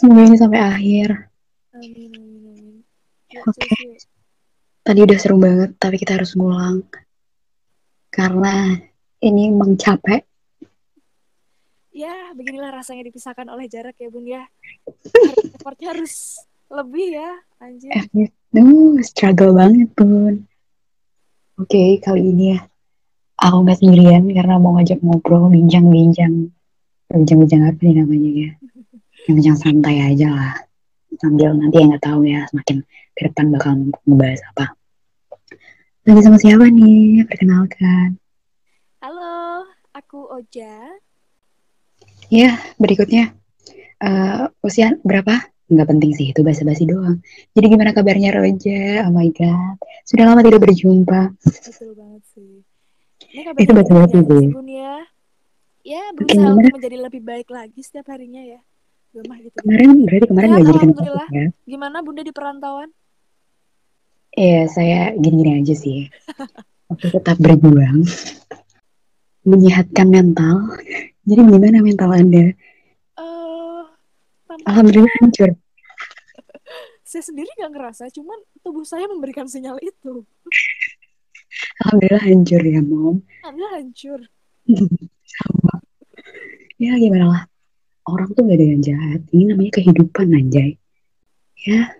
Semoga 0.00 0.32
ini 0.32 0.36
sampai 0.40 0.60
akhir. 0.64 1.08
Amin, 1.76 1.92
amin, 2.16 2.42
amin. 2.48 2.74
Ya, 3.28 3.44
Oke. 3.44 3.68
yuk. 3.68 4.00
Tadi 4.80 4.98
udah 5.04 5.18
seru 5.20 5.36
banget, 5.36 5.76
tapi 5.76 6.00
kita 6.00 6.16
harus 6.16 6.32
ngulang. 6.32 6.88
Karena 8.08 8.80
ini 9.20 9.52
emang 9.52 9.76
capek. 9.76 10.24
Ya, 11.92 12.32
beginilah 12.32 12.72
rasanya 12.80 13.12
dipisahkan 13.12 13.44
oleh 13.52 13.68
jarak 13.68 13.92
ya, 14.00 14.08
Bun 14.08 14.24
ya. 14.24 14.48
Effortnya 15.60 15.92
harus 15.92 16.40
lebih 16.72 17.20
ya, 17.20 17.36
anjir. 17.60 17.92
Eh, 17.92 18.32
Duh, 18.56 19.04
struggle 19.04 19.52
banget 19.52 19.92
pun. 19.92 20.48
Oke, 21.60 22.00
kali 22.00 22.24
ini 22.24 22.56
ya. 22.56 22.64
Aku 23.36 23.68
nggak 23.68 23.84
sendirian 23.84 24.24
karena 24.32 24.56
mau 24.56 24.80
ngajak 24.80 25.04
ngobrol, 25.04 25.52
bincang-bincang. 25.52 26.48
Bincang-bincang 27.12 27.68
apa 27.68 27.80
nih 27.84 27.94
namanya 28.00 28.30
ya? 28.32 28.50
Bincang 29.30 29.54
santai 29.54 30.02
aja 30.02 30.26
lah. 30.26 30.54
Sambil 31.22 31.54
nanti 31.54 31.78
yang 31.78 31.94
nggak 31.94 32.02
tahu 32.02 32.26
ya, 32.26 32.42
semakin 32.50 32.82
ke 33.14 33.30
depan 33.30 33.54
bakal 33.54 33.78
ngebahas 34.02 34.42
apa. 34.50 34.74
Lagi 36.02 36.20
sama 36.26 36.34
siapa 36.42 36.66
nih? 36.66 37.22
Perkenalkan. 37.30 38.18
Halo, 38.98 39.70
aku 39.94 40.26
Oja. 40.34 40.98
Ya, 42.26 42.58
berikutnya. 42.82 43.30
Eh, 44.02 44.50
usia 44.66 44.98
berapa? 45.06 45.46
Nggak 45.70 45.88
penting 45.94 46.10
sih, 46.18 46.34
itu 46.34 46.42
basa-basi 46.42 46.90
doang. 46.90 47.22
Jadi 47.54 47.66
gimana 47.70 47.94
kabarnya 47.94 48.34
Roja? 48.34 49.06
Oh 49.06 49.14
my 49.14 49.30
God. 49.30 49.78
Sudah 50.10 50.26
lama 50.26 50.42
tidak 50.42 50.66
berjumpa. 50.66 51.38
Betul 51.38 51.94
banget 51.94 52.22
sih. 52.34 52.66
Ini 53.30 53.46
kabarnya 53.46 53.62
Itu 53.62 53.72
basa-basi 53.78 54.74
ya? 54.74 54.96
Ya, 55.86 56.02
berusaha 56.18 56.50
untuk 56.50 56.82
menjadi 56.82 56.98
lebih 56.98 57.22
baik 57.22 57.46
lagi 57.46 57.78
setiap 57.78 58.10
harinya 58.10 58.42
ya. 58.42 58.60
Gitu. 59.10 59.56
Kemarin, 59.58 59.90
berarti 60.06 60.26
kemarin 60.30 60.48
nggak 60.54 60.66
jadi 60.66 60.78
kena 60.78 60.82
alhamdulillah. 60.86 61.28
COVID 61.28 61.38
ya? 61.38 61.46
Gimana 61.66 61.96
Bunda 62.06 62.22
di 62.22 62.32
perantauan? 62.34 62.88
Iya, 64.30 64.62
saya 64.70 65.00
gini-gini 65.18 65.58
aja 65.58 65.74
sih. 65.74 66.06
Aku 66.90 67.06
tetap 67.10 67.36
berjuang. 67.42 68.06
Menyehatkan 69.42 70.06
mental. 70.06 70.78
Jadi 71.26 71.40
gimana 71.42 71.82
mental 71.82 72.10
Anda? 72.14 72.54
Tampaknya 74.50 74.66
Alhamdulillah 74.66 75.14
hancur. 75.22 75.50
saya 77.10 77.22
sendiri 77.22 77.50
nggak 77.54 77.70
ngerasa, 77.70 78.04
cuman 78.10 78.38
tubuh 78.66 78.82
saya 78.82 79.06
memberikan 79.06 79.46
sinyal 79.46 79.78
itu. 79.78 80.26
Alhamdulillah 81.86 82.22
hancur 82.26 82.62
ya, 82.66 82.82
Mom. 82.82 83.16
Anda 83.46 83.66
hancur. 83.78 84.20
Sama. 85.24 85.74
Ya, 86.80 86.96
gimana 86.96 87.28
lah. 87.28 87.42
Orang 88.08 88.32
tuh 88.32 88.48
gak 88.48 88.56
ada 88.56 88.66
yang 88.66 88.82
jahat. 88.82 89.20
Ini 89.30 89.44
namanya 89.52 89.72
kehidupan, 89.76 90.26
anjay. 90.32 90.80
Ya, 91.60 91.92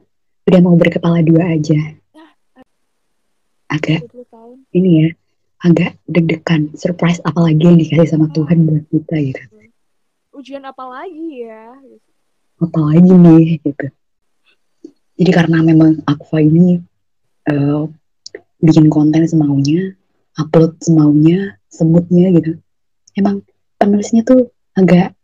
udah 0.49 0.61
mau 0.65 0.75
berkepala 0.75 1.21
dua 1.21 1.57
aja. 1.57 1.77
Agak, 3.71 4.09
20 4.11 4.27
tahun. 4.33 4.57
ini 4.75 4.91
ya, 5.05 5.09
agak 5.63 5.93
deg-degan. 6.11 6.75
Surprise 6.75 7.23
apalagi 7.23 7.63
yang 7.63 7.79
dikasih 7.79 8.09
sama 8.09 8.27
Tuhan 8.35 8.67
buat 8.67 8.85
kita 8.91 9.17
gitu. 9.21 9.43
Ujian 10.35 10.65
apa 10.65 10.83
lagi 10.89 11.45
ya? 11.47 11.77
Apalagi 12.59 13.13
nih, 13.13 13.61
gitu. 13.63 13.87
Jadi 15.21 15.31
karena 15.37 15.61
memang 15.61 16.01
Aqua 16.09 16.41
ini 16.41 16.81
eh, 17.47 17.83
bikin 18.65 18.89
konten 18.89 19.29
semaunya, 19.29 19.93
upload 20.41 20.81
semaunya, 20.81 21.61
semutnya 21.69 22.33
gitu. 22.33 22.57
Emang 23.13 23.45
penulisnya 23.77 24.25
tuh 24.25 24.49
agak 24.73 25.17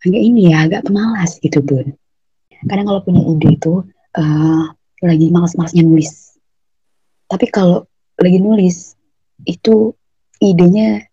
agak 0.00 0.22
ini 0.22 0.52
ya, 0.52 0.64
agak 0.64 0.88
pemalas 0.88 1.36
gitu 1.40 1.60
bun. 1.60 1.92
Kadang 2.64 2.86
kalau 2.88 3.00
punya 3.04 3.22
ide 3.24 3.56
itu 3.56 3.84
eh, 4.16 4.64
lagi 5.04 5.26
malas-malasnya 5.32 5.84
nulis. 5.84 6.36
Tapi 7.30 7.46
kalau 7.48 7.88
lagi 8.20 8.38
nulis 8.40 8.96
itu 9.48 9.96
idenya 10.40 11.04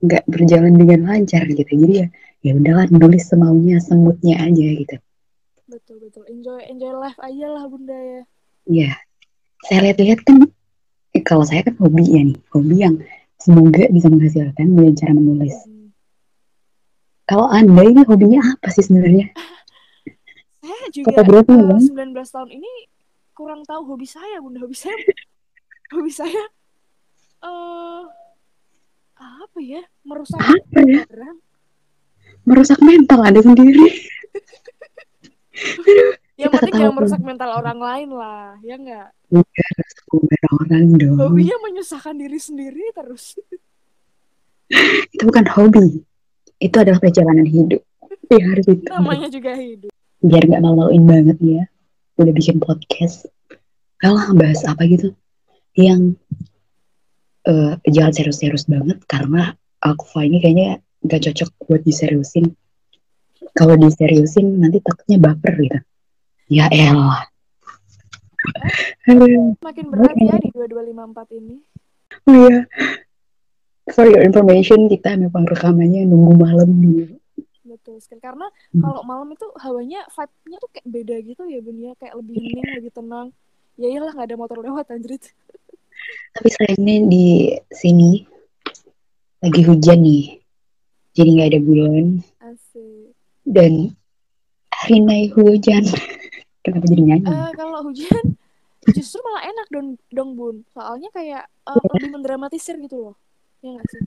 nggak 0.00 0.24
berjalan 0.28 0.76
dengan 0.76 1.08
lancar 1.08 1.44
gitu. 1.48 1.68
Jadi 1.68 1.94
ya 2.04 2.06
ya 2.40 2.52
udahlah 2.56 2.88
nulis 2.88 3.28
semaunya, 3.28 3.76
semutnya 3.84 4.40
aja 4.40 4.66
gitu. 4.76 4.96
Betul 5.68 5.96
betul. 6.08 6.24
Enjoy 6.28 6.60
enjoy 6.66 6.92
life 6.96 7.20
aja 7.20 7.46
lah 7.46 7.64
Bunda 7.68 7.94
ya. 7.96 8.22
Iya, 8.68 8.92
saya 9.68 9.78
lihat-lihat 9.90 10.20
kan 10.24 10.48
eh, 11.16 11.22
kalau 11.24 11.44
saya 11.44 11.64
kan 11.64 11.76
hobi 11.80 12.04
ya 12.04 12.20
nih, 12.24 12.38
hobi 12.52 12.76
yang 12.80 12.96
semoga 13.40 13.88
bisa 13.88 14.08
menghasilkan 14.12 14.66
dengan 14.76 14.94
cara 14.96 15.12
menulis. 15.16 15.56
Hmm. 15.64 15.79
Kalau 17.30 17.46
anda 17.46 17.86
ini 17.86 18.02
hobinya 18.02 18.42
apa 18.42 18.74
sih 18.74 18.82
sebenarnya? 18.82 19.30
Saya 20.58 20.86
juga 20.90 21.14
Fotografi 21.14 21.54
kan? 21.54 21.78
19 21.78 22.26
tahun 22.26 22.50
ini 22.58 22.72
kurang 23.38 23.62
tahu 23.62 23.94
hobi 23.94 24.02
saya 24.10 24.42
Bunda. 24.42 24.58
Hobi 24.66 24.74
saya 24.74 24.98
hobi 25.94 26.10
saya 26.10 26.42
eh 27.46 28.02
apa 29.14 29.58
ya? 29.62 29.82
Merusak 30.02 30.42
Apa 30.42 30.78
ya? 30.82 31.06
orang. 31.06 31.38
Merusak 32.42 32.82
mental 32.82 33.22
anda 33.22 33.38
sendiri. 33.46 33.86
Yang 36.34 36.50
kita 36.50 36.58
penting 36.66 36.74
jangan 36.82 36.94
merusak 36.98 37.22
mental 37.22 37.50
orang 37.52 37.78
lain 37.78 38.08
lah, 38.10 38.58
ya 38.64 38.74
enggak? 38.74 39.08
Udah 39.30 39.70
sekumpulan 39.92 40.44
orang 40.56 40.84
dong. 40.98 41.16
Hobinya 41.20 41.56
menyusahkan 41.62 42.16
diri 42.18 42.40
sendiri 42.42 42.90
terus. 42.90 43.38
Itu 45.14 45.22
bukan 45.30 45.46
hobi. 45.46 46.09
Itu 46.60 46.76
adalah 46.76 47.00
perjalanan 47.00 47.48
hidup. 47.48 47.80
Ya 48.30 48.44
harus 48.46 48.68
itu. 48.68 48.84
Namanya 48.86 49.28
juga 49.32 49.56
hidup. 49.56 49.90
Biar 50.20 50.44
nggak 50.44 50.60
malu-maluin 50.60 51.04
banget 51.08 51.38
ya. 51.40 51.64
Udah 52.20 52.32
bikin 52.36 52.60
podcast. 52.60 53.26
Kalah 53.96 54.30
bahas 54.36 54.62
apa 54.68 54.84
gitu. 54.86 55.16
Yang 55.72 56.20
eh 57.48 57.80
jangan 57.88 58.12
serius-serius 58.12 58.68
banget 58.68 59.00
karena 59.08 59.56
Aqua 59.80 60.28
ini 60.28 60.44
kayaknya 60.44 60.84
nggak 61.00 61.20
cocok 61.32 61.48
buat 61.64 61.82
diseriusin. 61.82 62.52
Kalau 63.56 63.74
diseriusin 63.80 64.60
nanti 64.60 64.84
takutnya 64.84 65.16
baper 65.16 65.54
gitu. 65.56 65.80
Ya 66.52 66.68
elah. 66.68 67.24
Makin 69.64 69.86
berat 69.88 70.14
ya 70.20 70.36
di 70.36 70.52
2254 70.52 71.40
ini. 71.40 71.56
Oh 72.28 72.34
iya. 72.36 72.68
For 73.90 74.04
your 74.04 74.20
information, 74.20 74.86
kita 74.86 75.14
memang 75.14 75.44
rekamannya 75.44 76.04
nunggu 76.04 76.34
malam 76.36 76.70
dulu. 76.72 77.04
Betul 77.62 77.98
sekali. 77.98 78.20
Karena 78.20 78.46
Hmm. 78.70 78.82
kalau 78.82 79.02
malam 79.02 79.28
itu 79.30 79.46
hawanya 79.58 80.06
vibe-nya 80.08 80.56
tuh 80.58 80.70
kayak 80.70 80.86
beda 80.86 81.16
gitu 81.22 81.42
ya 81.44 81.58
Bun 81.58 81.76
ya, 81.76 81.92
kayak 81.96 82.14
lebih 82.14 82.36
hening, 82.36 82.66
lebih 82.76 82.92
tenang. 82.92 83.26
Ya 83.74 83.86
iyalah 83.88 84.12
nggak 84.12 84.26
ada 84.26 84.36
motor 84.36 84.58
lewat 84.58 84.90
anjrit. 84.90 85.24
Tapi 86.32 86.48
sayangnya 86.48 86.96
di 87.06 87.26
sini 87.70 88.24
lagi 89.38 89.62
hujan 89.62 89.98
nih. 90.00 90.38
Jadi 91.12 91.28
nggak 91.32 91.50
ada 91.50 91.60
bulan 91.60 92.06
Asik. 92.40 93.10
dan 93.42 93.72
hari 94.70 94.98
naik 94.98 95.34
hujan. 95.34 95.82
Kenapa 96.64 96.84
jadi 96.86 97.02
nyanyi? 97.02 97.26
Eh 97.26 97.50
kalau 97.54 97.80
hujan 97.82 98.24
justru 98.96 99.18
malah 99.22 99.42
enak 99.46 99.66
dong, 99.68 99.88
dong 100.08 100.30
Bun. 100.34 100.62
Soalnya 100.70 101.08
kayak 101.10 101.44
Iya. 101.46 101.86
lebih 101.86 102.10
mendramatisir 102.12 102.76
gitu 102.76 102.98
loh. 103.00 103.14
Ya 103.60 103.80
sih? 103.92 104.04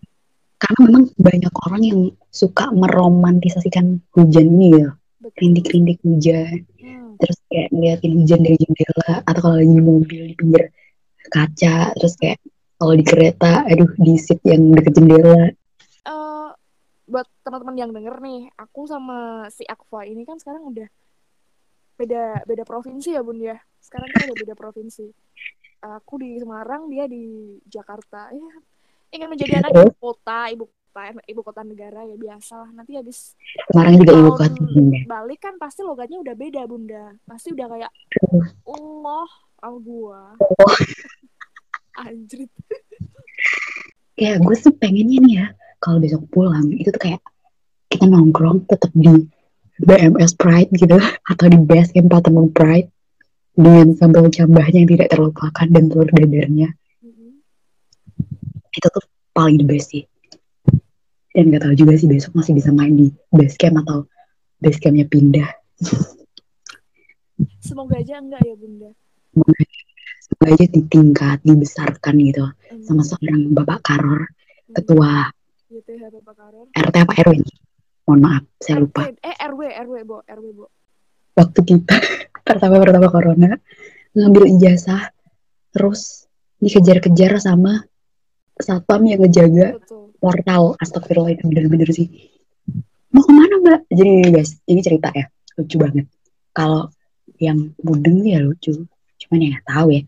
Karena 0.57 0.79
memang 0.87 1.03
banyak 1.19 1.53
orang 1.67 1.81
yang 1.83 2.01
suka 2.31 2.71
meromantisasikan 2.71 3.99
hujan 4.15 4.47
ini 4.57 4.67
ya. 4.79 4.89
Rindik-rindik 5.23 5.99
hujan. 6.07 6.63
Hmm. 6.79 7.19
Terus 7.19 7.37
kayak 7.51 7.69
ngeliatin 7.75 8.13
hujan 8.15 8.39
dari 8.41 8.57
jendela. 8.57 9.11
Atau 9.27 9.41
kalau 9.43 9.55
lagi 9.59 9.73
di 9.75 9.83
mobil 9.83 10.21
di 10.31 10.35
pinggir 10.39 10.63
kaca. 11.27 11.91
Terus 11.99 12.13
kayak 12.15 12.39
kalau 12.79 12.93
di 12.95 13.05
kereta, 13.05 13.63
aduh 13.67 13.91
di 13.99 14.13
seat 14.15 14.39
yang 14.47 14.71
deket 14.71 14.93
jendela. 14.99 15.51
Eh, 16.07 16.49
buat 17.07 17.27
teman-teman 17.43 17.75
yang 17.75 17.91
denger 17.91 18.15
nih, 18.23 18.49
aku 18.55 18.87
sama 18.87 19.47
si 19.51 19.67
Aqua 19.67 20.07
ini 20.07 20.23
kan 20.23 20.39
sekarang 20.39 20.71
udah 20.71 20.87
beda 21.93 22.41
beda 22.49 22.63
provinsi 22.65 23.13
ya 23.13 23.21
Bun 23.21 23.39
ya. 23.43 23.59
Sekarang 23.83 24.07
kita 24.09 24.31
udah 24.31 24.37
beda 24.47 24.55
provinsi. 24.55 25.07
Aku 25.83 26.15
di 26.15 26.39
Semarang, 26.39 26.87
dia 26.87 27.11
di 27.11 27.59
Jakarta. 27.67 28.31
Ya, 28.31 28.51
ingin 29.13 29.29
menjadi 29.29 29.61
anak 29.61 29.71
ibu 29.77 29.93
kota, 30.01 30.49
ibu 30.49 30.65
kota, 30.65 31.01
ibu 31.29 31.41
kota 31.45 31.61
negara 31.61 32.01
ya 32.09 32.17
biasa 32.17 32.53
lah. 32.65 32.69
Nanti 32.73 32.97
habis 32.97 33.37
Semarang 33.69 34.01
juga 34.01 34.13
ibu 34.17 34.31
kota. 34.33 34.45
Balik 35.05 35.39
kan 35.39 35.55
pasti 35.61 35.85
logatnya 35.85 36.17
udah 36.19 36.33
beda 36.33 36.61
Bunda. 36.65 37.13
Pasti 37.29 37.53
udah 37.53 37.67
kayak. 37.69 37.91
Allah 38.65 39.29
al 39.61 39.75
gua. 39.79 40.33
Oh. 40.41 40.75
Anjrit. 42.03 42.49
ya 44.17 44.37
gue 44.41 44.55
sih 44.57 44.73
pengennya 44.73 45.17
nih 45.21 45.33
ya 45.41 45.47
kalau 45.77 46.01
besok 46.01 46.25
pulang 46.33 46.69
itu 46.73 46.89
tuh 46.89 47.01
kayak 47.01 47.21
kita 47.89 48.09
nongkrong 48.09 48.65
tetap 48.65 48.89
di 48.93 49.29
BMS 49.77 50.33
Pride 50.37 50.69
gitu 50.73 50.97
atau 51.01 51.45
di 51.49 51.59
base 51.61 51.93
camp 51.93 52.09
Patemon 52.09 52.49
Pride 52.49 52.89
dengan 53.53 53.93
sambal 53.93 54.33
cambahnya 54.33 54.85
yang 54.85 54.89
tidak 54.89 55.13
terlupakan 55.13 55.67
dan 55.69 55.83
telur 55.89 56.09
dadarnya. 56.09 56.73
Itu 58.73 58.87
tuh 58.89 59.03
paling 59.31 59.61
the 59.61 59.65
best 59.65 59.93
sih. 59.93 60.03
Dan 61.33 61.49
nggak 61.49 61.65
tahu 61.65 61.73
juga 61.73 61.93
sih 61.97 62.05
besok 62.09 62.37
masih 62.37 62.53
bisa 62.53 62.69
main 62.69 62.93
di 62.93 63.09
base 63.33 63.57
camp 63.57 63.81
atau 63.81 64.05
base 64.61 64.77
campnya 64.77 65.05
pindah. 65.09 65.49
Semoga 67.63 67.97
aja 67.97 68.21
enggak 68.21 68.41
ya 68.45 68.53
bunda. 68.53 68.89
Semoga, 69.33 69.63
semoga 70.21 70.45
aja 70.53 70.65
ditingkat 70.69 71.37
dibesarkan 71.41 72.13
gitu. 72.21 72.45
Amin. 72.45 72.85
sama 72.85 73.01
seorang 73.05 73.53
bapak 73.53 73.79
karor 73.85 74.27
Hmm. 74.63 74.81
ketua 74.81 75.11
YTH 75.69 76.03
Bapak 76.09 76.33
Karor. 76.33 76.65
RT 76.73 76.95
apa 76.97 77.13
RW 77.29 77.33
mohon 78.09 78.19
maaf 78.25 78.43
saya 78.57 78.81
lupa. 78.81 79.05
RT, 79.05 79.21
eh 79.21 79.35
RW 79.37 79.61
RW 79.85 79.95
bo 80.01 80.17
RW 80.25 80.45
bo. 80.53 80.65
Waktu 81.37 81.59
kita 81.61 81.97
pertama 82.47 82.81
pertama 82.81 83.07
corona 83.13 83.53
ngambil 84.13 84.49
ijazah 84.57 85.13
terus 85.73 86.25
dikejar-kejar 86.57 87.37
sama 87.37 87.85
satpam 88.63 89.03
yang 89.03 89.19
ngejaga 89.19 89.77
betul. 89.77 90.09
portal 90.17 90.63
astagfirullah 90.79 91.35
itu 91.35 91.43
bener-bener 91.45 91.89
sih. 91.91 92.07
Mau 93.13 93.21
ke 93.21 93.31
mana 93.35 93.55
mbak? 93.61 93.79
Jadi 93.91 94.09
nih, 94.09 94.31
guys 94.33 94.57
ini 94.65 94.81
cerita 94.81 95.13
ya 95.13 95.27
lucu 95.59 95.75
banget. 95.77 96.05
Kalau 96.55 96.89
yang 97.37 97.75
mudeng 97.83 98.23
ya 98.23 98.39
lucu 98.41 98.87
cuman 99.21 99.39
ya 99.43 99.59
tahu 99.67 99.99
ya. 99.99 100.01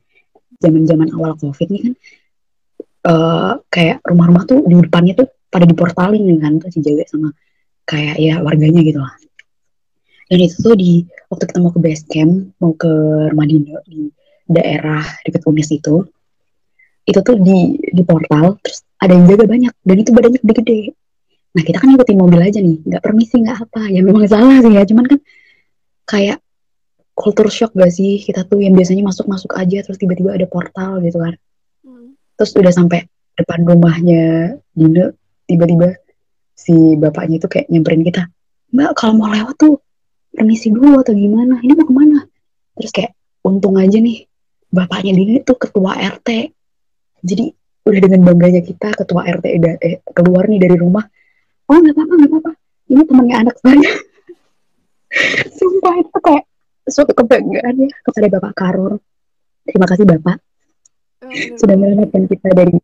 Zaman-zaman 0.63 1.11
awal 1.13 1.35
covid 1.35 1.67
nih 1.67 1.81
kan 1.83 1.93
eh 3.05 3.53
kayak 3.69 4.01
rumah-rumah 4.01 4.49
tuh 4.49 4.65
di 4.65 4.73
depannya 4.81 5.13
tuh 5.13 5.29
pada 5.53 5.69
diportalin 5.69 6.25
kan 6.41 6.57
terus 6.57 6.73
dijaga 6.81 7.05
sama 7.05 7.29
kayak 7.85 8.17
ya 8.17 8.41
warganya 8.41 8.81
gitu 8.81 8.97
lah. 8.97 9.13
Dan 10.25 10.41
itu 10.41 10.57
tuh 10.57 10.73
di 10.73 11.05
waktu 11.29 11.43
kita 11.45 11.59
mau 11.61 11.69
ke 11.69 11.79
base 11.83 12.03
camp 12.09 12.49
mau 12.57 12.73
ke 12.73 12.89
rumah 13.29 13.45
Dino 13.45 13.77
di 13.85 14.09
daerah 14.49 15.05
dekat 15.21 15.45
Unis 15.45 15.69
itu 15.69 16.01
itu 17.05 17.19
tuh 17.21 17.37
di 17.37 17.77
di 17.79 18.01
portal 18.01 18.57
terus 18.65 18.81
ada 18.97 19.13
yang 19.13 19.25
jaga 19.29 19.45
banyak 19.45 19.73
dan 19.85 19.95
itu 20.01 20.09
badannya 20.09 20.39
gede-gede. 20.41 20.79
Nah 21.55 21.63
kita 21.63 21.77
kan 21.77 21.87
ngikutin 21.93 22.17
mobil 22.17 22.41
aja 22.41 22.59
nih 22.59 22.81
nggak 22.81 23.01
permisi 23.05 23.35
nggak 23.45 23.57
apa 23.69 23.81
ya 23.93 24.01
memang 24.01 24.25
salah 24.25 24.57
sih 24.59 24.73
ya 24.73 24.83
cuman 24.89 25.05
kan 25.05 25.19
kayak 26.09 26.37
culture 27.15 27.47
shock 27.47 27.71
gak 27.77 27.93
sih? 27.95 28.19
Kita 28.19 28.43
tuh 28.43 28.59
yang 28.59 28.75
biasanya 28.75 29.07
masuk-masuk 29.07 29.55
aja 29.55 29.85
terus 29.85 29.95
tiba-tiba 29.95 30.35
ada 30.35 30.45
portal 30.49 30.99
gitu 31.05 31.21
kan. 31.21 31.33
Hmm. 31.85 32.17
terus 32.35 32.51
udah 32.57 32.73
sampai 32.73 33.05
depan 33.37 33.63
rumahnya 33.63 34.57
Dino 34.73 35.13
tiba-tiba 35.45 35.95
si 36.57 36.97
bapaknya 36.97 37.37
itu 37.37 37.47
kayak 37.47 37.67
nyamperin 37.69 38.01
kita 38.01 38.27
mbak 38.73 38.97
kalau 38.97 39.13
mau 39.15 39.29
lewat 39.29 39.55
tuh 39.55 39.79
permisi 40.35 40.73
dulu 40.73 40.99
atau 40.99 41.13
gimana? 41.15 41.61
Ini 41.63 41.71
mau 41.77 41.87
ke 41.87 41.93
mana? 41.95 42.19
Terus 42.75 42.91
kayak 42.91 43.11
untung 43.45 43.77
aja 43.79 43.95
nih 44.01 44.25
bapaknya 44.73 45.13
Dino 45.15 45.39
itu 45.39 45.53
ketua 45.53 45.95
RT 45.95 46.54
jadi 47.25 47.45
udah 47.85 48.01
dengan 48.01 48.21
bangganya 48.23 48.61
kita 48.61 48.93
ketua 48.93 49.25
RT 49.25 49.45
udah 49.57 49.73
eh, 49.81 49.97
keluar 50.13 50.45
nih 50.45 50.61
dari 50.61 50.77
rumah 50.77 51.05
oh 51.65 51.77
nggak 51.77 51.93
apa-apa 51.93 52.13
nggak 52.13 52.31
apa-apa. 52.31 52.51
Ini 52.85 53.01
temannya 53.01 53.35
anak 53.41 53.55
saya. 53.57 53.91
Sumpah 55.57 55.95
itu 55.97 56.17
kayak 56.21 56.45
suatu 56.85 57.13
kebanggaan 57.13 57.75
ya. 57.81 57.89
Kepada 58.05 58.27
bapak 58.29 58.53
Karor 58.53 58.93
terima 59.65 59.85
kasih 59.85 60.05
bapak 60.05 60.37
Eh, 61.25 61.57
sudah 61.57 61.73
menyelamatkan 61.73 62.29
kita 62.29 62.53
dari 62.53 62.75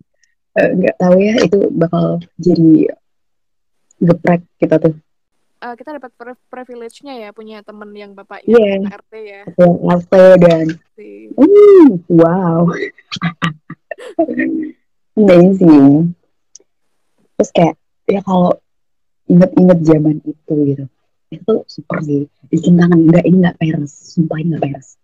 eh, 0.58 0.70
nggak 0.74 0.96
tahu 0.98 1.16
ya 1.20 1.36
itu 1.46 1.70
bakal 1.70 2.18
jadi 2.42 2.90
geprek 4.02 4.42
kita 4.58 4.82
tuh. 4.82 4.98
Eh, 5.62 5.74
kita 5.78 6.02
dapat 6.02 6.10
pri- 6.18 6.42
privilege-nya 6.50 7.22
ya 7.22 7.30
punya 7.30 7.62
temen 7.62 7.94
yang 7.94 8.18
bapaknya 8.18 8.50
Iya. 8.50 8.74
anak 8.82 8.98
RT 9.06 9.14
ya. 9.22 9.42
RT 9.78 10.14
dan 10.42 10.66
hmm, 11.38 12.02
wow 12.10 12.66
amazing 15.18 16.16
terus 17.38 17.52
kayak 17.54 17.76
ya 18.06 18.22
kalau 18.22 18.54
inget-inget 19.30 19.80
zaman 19.88 20.18
itu 20.28 20.54
gitu 20.68 20.86
itu 21.32 21.54
super 21.66 22.04
sih. 22.04 22.28
Bikin 22.52 22.76
kangen. 22.76 23.08
Enggak 23.08 23.24
ini 23.24 23.38
nggak 23.40 23.58
peres. 23.58 23.92
Sumpah 24.14 24.38
ini 24.44 24.48
nggak 24.54 24.64
peres. 24.68 25.00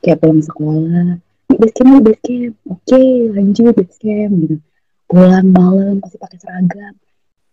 Kayak 0.00 0.18
pulang 0.20 0.42
sekolah 0.44 1.08
"Yuk, 1.48 1.58
base 1.60 1.74
camp 1.76 1.88
yuk, 1.92 2.02
base 2.04 2.20
camp 2.24 2.54
oke 2.68 3.02
lanjut 3.36 3.72
base 3.76 3.96
camp 4.00 4.32
gitu. 4.40 4.56
Pulang 5.08 5.48
malam 5.52 5.94
pasti 6.00 6.16
pakai 6.16 6.38
seragam. 6.40 6.94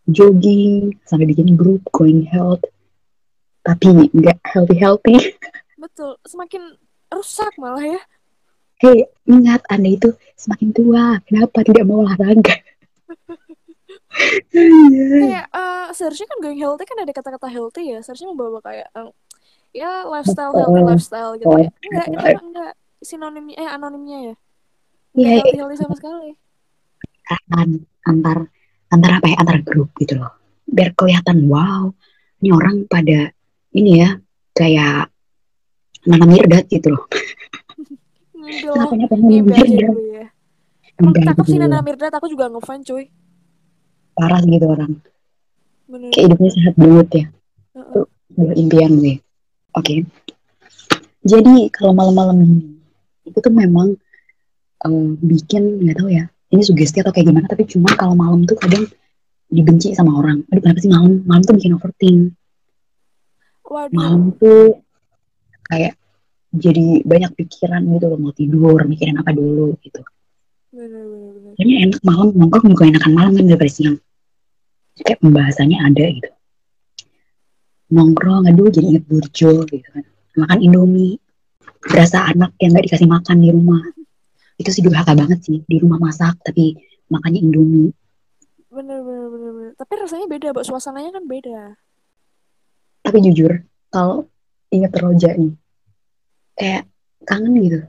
Jogging 0.07 0.95
sampai 1.03 1.27
bikin 1.27 1.59
grup 1.59 1.83
going 1.91 2.23
health. 2.23 2.63
Tapi 3.61 4.09
nggak 4.15 4.39
healthy 4.47 4.75
healthy 4.79 5.15
betul. 5.83 6.15
Semakin 6.23 6.79
rusak 7.11 7.51
malah 7.59 7.83
ya 7.83 8.01
Hei, 8.81 9.05
ingat 9.29 9.61
Anda 9.69 9.93
itu 9.93 10.09
semakin 10.33 10.73
tua. 10.73 11.21
Kenapa 11.29 11.61
tidak 11.61 11.85
mau 11.85 12.01
olahraga? 12.01 12.57
Kayak 14.49 15.45
eh, 15.53 15.85
seharusnya 15.93 16.27
kan 16.27 16.37
going 16.41 16.57
healthy 16.57 16.83
kan 16.89 16.97
ada 16.99 17.13
kata-kata 17.13 17.47
healthy 17.47 17.93
ya 17.93 17.99
seharusnya 18.03 18.33
membawa 18.33 18.59
kayak 18.59 18.89
eh, 18.91 19.09
ya 19.71 20.03
lifestyle 20.09 20.51
healthy 20.51 20.81
Betul. 20.81 20.89
lifestyle 20.91 21.31
gitu 21.39 21.47
ya 21.47 21.69
enggak 21.71 22.07
Betul. 22.11 22.19
mah 22.19 22.43
enggak 22.43 22.71
sinonimnya 22.99 23.55
eh 23.55 23.69
anonimnya 23.71 24.17
ya 24.19 24.35
Iya, 25.15 25.27
enggak 25.31 25.31
healthy 25.31 25.57
healthy 25.61 25.77
sama 25.79 25.95
sekali 25.95 26.29
An- 27.55 27.87
antar 28.03 28.37
antar 28.91 29.11
apa 29.21 29.27
ya 29.31 29.37
antar 29.39 29.57
grup 29.63 29.95
gitu 29.95 30.19
loh. 30.19 30.31
Biar 30.67 30.91
kelihatan 30.91 31.47
wow, 31.47 31.87
ini 32.43 32.49
orang 32.51 32.83
pada 32.91 33.31
ini 33.71 34.03
ya 34.03 34.19
kayak 34.51 35.07
Nana 36.07 36.25
Mirdad 36.27 36.67
gitu 36.67 36.91
loh. 36.91 37.07
Mimpi 38.41 38.65
Kenapa 38.67 39.15
mimpi 39.17 39.51
aja 39.53 39.77
dulu 39.87 40.01
ya 40.11 40.25
emang 40.99 41.13
cakep 41.17 41.45
sih 41.47 41.57
dulu. 41.57 41.65
Nana 41.69 41.79
Mirdad 41.85 42.13
aku 42.13 42.27
juga 42.29 42.45
ngefan 42.49 42.81
cuy 42.85 43.05
Parah 44.11 44.41
gitu 44.43 44.67
orang. 44.67 44.91
bener 45.87 46.11
Kayak 46.11 46.25
hidupnya 46.31 46.49
sehat 46.51 46.73
banget 46.75 47.07
ya. 47.09 47.25
Heeh. 47.79 48.05
Buat 48.35 48.55
impian 48.59 48.91
gue. 48.99 49.15
Oke. 49.75 49.95
Jadi 51.23 51.55
kalau 51.71 51.95
malam-malam 51.95 52.37
ini 52.43 52.59
itu 53.23 53.37
tuh 53.39 53.53
memang 53.53 53.95
eh, 54.83 55.09
bikin 55.15 55.87
nggak 55.87 55.95
tahu 55.95 56.09
ya. 56.11 56.27
Ini 56.51 56.61
sugesti 56.67 56.99
atau 56.99 57.15
kayak 57.15 57.31
gimana? 57.31 57.47
Tapi 57.47 57.63
cuma 57.63 57.95
kalau 57.95 58.11
malam 58.11 58.43
tuh 58.43 58.59
kadang 58.59 58.83
dibenci 59.47 59.95
sama 59.95 60.19
orang. 60.19 60.43
Aduh 60.51 60.59
kenapa 60.59 60.79
sih 60.83 60.91
malam? 60.91 61.23
Malam 61.23 61.41
tuh 61.47 61.55
bikin 61.55 61.75
overthink. 61.79 62.35
waduh 63.71 63.95
Malam 63.95 64.35
tuh 64.35 64.83
kayak 65.71 65.95
jadi 66.51 67.01
banyak 67.07 67.31
pikiran 67.31 67.79
gitu 67.95 68.05
loh 68.11 68.19
mau 68.19 68.33
tidur 68.35 68.79
mikirin 68.83 69.15
apa 69.19 69.31
dulu 69.31 69.79
gitu. 69.79 70.03
Kayaknya 71.55 71.75
enak 71.87 72.01
malam 72.03 72.35
nongkrong 72.35 72.71
juga 72.71 72.87
enakan 72.87 73.11
malam 73.15 73.31
kan 73.39 73.43
daripada 73.47 73.71
siang. 73.71 73.97
Kayak 74.99 75.19
pembahasannya 75.23 75.77
ada 75.79 76.05
gitu. 76.11 76.29
Nongkrong 77.91 78.51
aduh 78.51 78.67
jadi 78.71 78.87
inget 78.95 79.03
burjo 79.07 79.63
gitu 79.67 79.87
kan. 79.91 80.03
Makan 80.35 80.59
indomie. 80.59 81.19
Berasa 81.81 82.29
anak 82.29 82.55
yang 82.61 82.75
nggak 82.75 82.85
dikasih 82.87 83.09
makan 83.09 83.37
di 83.41 83.49
rumah. 83.51 83.81
Itu 84.59 84.69
sih 84.69 84.83
durhaka 84.83 85.15
banget 85.15 85.39
sih. 85.43 85.63
Di 85.63 85.79
rumah 85.79 85.99
masak 85.99 86.39
tapi 86.43 86.75
makannya 87.07 87.39
indomie. 87.43 87.91
bener 88.71 89.03
bener 89.03 89.27
bener 89.27 89.51
bener 89.51 89.71
tapi 89.75 89.99
rasanya 89.99 90.31
beda 90.31 90.55
mbak 90.55 90.63
suasananya 90.63 91.11
kan 91.11 91.27
beda 91.27 91.75
Tapi 93.03 93.19
jujur 93.19 93.67
kalau 93.91 94.31
inget 94.71 94.95
Roja 94.95 95.35
nih. 95.35 95.51
Kayak 96.61 96.85
kangen 97.25 97.53
gitu. 97.57 97.79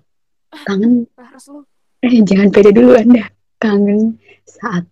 Kangen 0.64 1.05
harus 1.12 1.45
lu 1.52 1.61
Eh, 2.00 2.19
jangan 2.25 2.49
pede 2.49 2.73
dulu 2.73 2.97
Anda. 2.97 3.29
Kangen 3.61 4.17
saat 4.43 4.88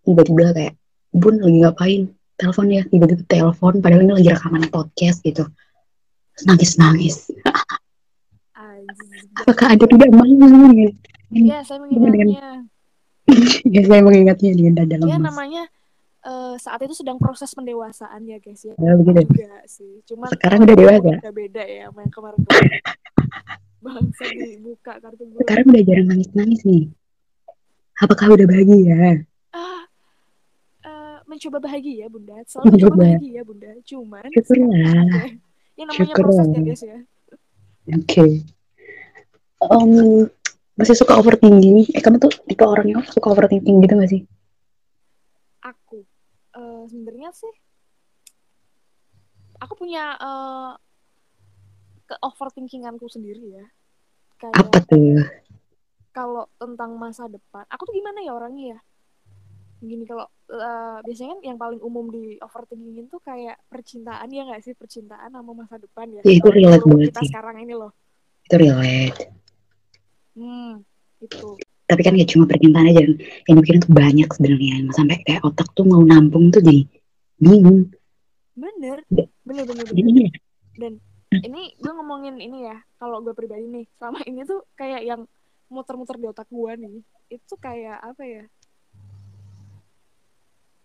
tiba-tiba 0.00 0.54
kayak, 0.54 0.74
Bun 1.10 1.36
lagi 1.36 1.58
ngapain? 1.60 2.02
Telepon 2.38 2.72
ya, 2.72 2.82
tiba-tiba 2.88 3.20
telepon, 3.28 3.82
padahal 3.82 4.06
ini 4.06 4.14
lagi 4.16 4.30
rekaman 4.32 4.64
podcast 4.70 5.20
gitu. 5.20 5.44
Terus 6.32 6.44
Nangis-nangis. 6.48 7.28
anjir 8.56 9.22
Apakah 9.36 9.66
Anda 9.76 9.84
tidak 9.84 10.08
malu? 10.08 10.72
ya? 10.72 10.90
ya 11.32 11.58
saya 11.64 11.78
mengingatnya 11.84 12.64
ya, 13.76 13.80
saya 13.84 14.00
mengingatnya 14.00 14.50
dengan 14.52 14.74
dada 14.76 14.94
ya 14.94 15.16
lemas. 15.16 15.20
namanya 15.20 15.62
eh, 16.22 16.54
saat 16.56 16.80
itu 16.80 16.94
sedang 16.94 17.16
proses 17.16 17.50
pendewasaan 17.50 18.22
ya 18.22 18.38
guys 18.38 18.62
ya 18.62 18.74
Ya, 18.74 18.92
begitu. 18.94 19.26
juga 19.28 19.62
sih 19.64 20.00
cuman 20.04 20.28
Sekarang 20.30 20.62
udah 20.62 20.74
dewasa. 20.74 21.10
udah 21.16 21.32
beda 21.32 21.62
ya 21.62 21.84
sama 21.88 22.00
yang 22.00 22.12
kemarin 22.12 22.40
bangsa 23.84 24.24
dibuka 24.28 24.92
kartu 24.96 25.22
gue 25.24 25.40
Sekarang 25.40 25.64
udah 25.66 25.82
jarang 25.82 26.06
nangis-nangis 26.08 26.60
nih. 26.62 26.84
Apakah 27.98 28.26
udah 28.30 28.46
bahagia? 28.46 29.26
ah 29.50 29.82
eh, 30.82 31.18
mencoba 31.24 31.58
bahagia 31.58 32.06
bunda 32.06 32.38
selalu 32.44 32.64
mencoba 32.68 32.78
Mencoba. 32.88 33.02
bahagia 33.04 33.40
bunda 33.42 33.70
cuman 33.82 34.26
Syukurlah. 34.30 35.02
ya, 35.04 35.24
yang 35.74 35.86
namanya 35.88 36.14
proses 36.14 36.46
ya 36.46 36.60
guys 36.60 36.82
ya 36.82 36.98
Oke. 37.92 38.26
Om, 39.58 39.90
masih 40.72 40.94
suka 40.94 41.14
overthinking? 41.16 41.86
Eh, 41.88 41.98
kamu 41.98 42.18
tuh 42.18 42.30
tipe 42.44 42.62
orang 42.62 42.86
yang 42.88 43.02
suka 43.04 43.26
overthinking 43.28 43.78
gitu 43.78 43.94
gak 43.96 44.06
sih? 44.08 44.22
Sebenarnya 46.90 47.30
sih 47.34 47.54
aku 49.62 49.74
punya 49.78 50.18
eh, 50.18 50.72
ke 52.10 52.14
overthinkinganku 52.18 53.06
sendiri 53.08 53.62
ya. 53.62 53.66
Kayak 54.42 54.58
Apa 54.58 54.78
tuh? 54.84 55.22
kalau 56.12 56.44
tentang 56.60 56.92
masa 57.00 57.24
depan 57.24 57.64
aku 57.72 57.88
tuh 57.88 57.94
gimana 57.96 58.20
ya 58.20 58.36
orangnya 58.36 58.76
ya? 58.76 58.80
Gini 59.82 60.06
kalau 60.06 60.28
uh, 60.50 60.98
biasanya 61.02 61.34
kan 61.34 61.40
yang 61.42 61.58
paling 61.58 61.80
umum 61.82 62.06
di 62.12 62.38
overthinking 62.38 63.10
tuh 63.10 63.18
kayak 63.24 63.58
percintaan 63.66 64.30
ya 64.30 64.46
nggak 64.46 64.62
sih? 64.62 64.74
Percintaan 64.78 65.32
sama 65.32 65.50
masa 65.56 65.80
depan 65.80 66.06
ya, 66.12 66.20
ya 66.22 66.32
itu 66.38 66.48
relate 66.52 66.86
banget 66.86 67.10
kita 67.10 67.20
sih. 67.22 67.28
sekarang 67.32 67.56
ini 67.64 67.74
loh. 67.74 67.90
Itu 68.46 68.54
relate. 68.60 69.18
Hmm 70.38 70.84
itu 71.22 71.48
tapi 71.92 72.08
kan 72.08 72.16
ya 72.16 72.24
cuma 72.24 72.48
percintaan 72.48 72.88
aja 72.88 73.04
yang 73.04 73.60
dipikirin 73.60 73.84
tuh 73.84 73.92
banyak 73.92 74.28
sebenarnya 74.32 74.74
sampai 74.96 75.20
kayak 75.28 75.44
otak 75.44 75.68
tuh 75.76 75.84
mau 75.84 76.00
nampung 76.00 76.48
tuh 76.48 76.64
jadi 76.64 76.88
bingung 77.36 77.92
bener 78.56 79.04
bener 79.12 79.28
bener 79.44 79.64
bener, 79.68 79.86
bener. 79.92 80.32
dan 80.80 80.92
ini 81.44 81.76
gue 81.76 81.92
ngomongin 81.92 82.40
ini 82.40 82.64
ya 82.64 82.80
kalau 82.96 83.20
gue 83.20 83.36
pribadi 83.36 83.68
nih 83.68 83.84
selama 84.00 84.24
ini 84.24 84.40
tuh 84.48 84.64
kayak 84.72 85.04
yang 85.04 85.28
muter-muter 85.68 86.16
di 86.16 86.32
otak 86.32 86.48
gue 86.48 86.72
nih 86.80 86.96
itu 87.28 87.54
kayak 87.60 88.00
apa 88.00 88.22
ya 88.24 88.44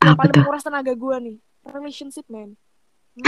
yang 0.04 0.16
apa 0.16 0.28
paling 0.28 0.36
tuh? 0.44 0.64
tenaga 0.68 0.94
gue 0.96 1.16
nih 1.24 1.38
relationship 1.68 2.28
man 2.28 2.56
hmm. 3.16 3.24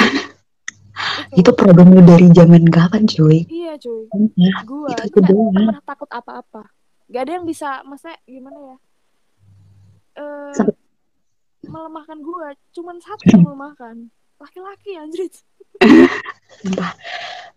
itu. 1.31 1.47
itu 1.47 1.51
problem 1.55 1.95
lu 1.95 2.01
dari 2.03 2.27
zaman 2.35 2.63
kapan 2.67 3.07
cuy 3.07 3.47
iya 3.47 3.79
cuy 3.79 4.03
ya, 4.35 4.55
gue 4.67 4.91
itu, 5.07 5.19
gak 5.19 5.31
pernah 5.31 5.83
takut 5.87 6.09
apa-apa 6.11 6.63
gak 7.09 7.21
ada 7.25 7.31
yang 7.41 7.45
bisa 7.49 7.81
masa 7.85 8.13
gimana 8.29 8.57
ya 8.57 8.77
uh, 10.21 10.53
Sampai... 10.53 10.77
melemahkan 11.65 12.17
gue 12.21 12.47
cuman 12.77 12.95
satu 13.01 13.23
yang 13.33 13.43
melemahkan 13.45 13.95
laki-laki 14.39 14.95
anjir 14.95 15.27
Entah. 16.65 16.91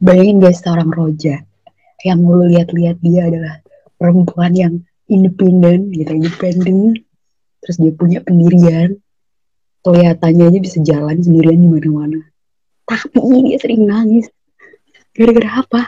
Bayangin 0.03 0.39
guys 0.43 0.63
seorang 0.63 0.91
Roja 0.91 1.43
yang 2.03 2.19
lu 2.23 2.47
lihat-lihat 2.51 2.99
dia 3.03 3.31
adalah 3.31 3.63
perempuan 3.99 4.53
yang 4.55 4.75
independen 5.07 5.95
gitu, 5.95 6.11
independen. 6.11 6.99
Terus 7.63 7.77
dia 7.79 7.93
punya 7.95 8.19
pendirian. 8.23 8.99
Kelihatannya 9.83 10.45
aja 10.51 10.59
bisa 10.63 10.79
jalan 10.83 11.19
sendirian 11.19 11.59
di 11.59 11.69
mana-mana. 11.71 12.21
Tapi 12.87 13.19
dia 13.51 13.59
sering 13.59 13.87
nangis. 13.87 14.31
Gara-gara 15.15 15.63
apa? 15.63 15.83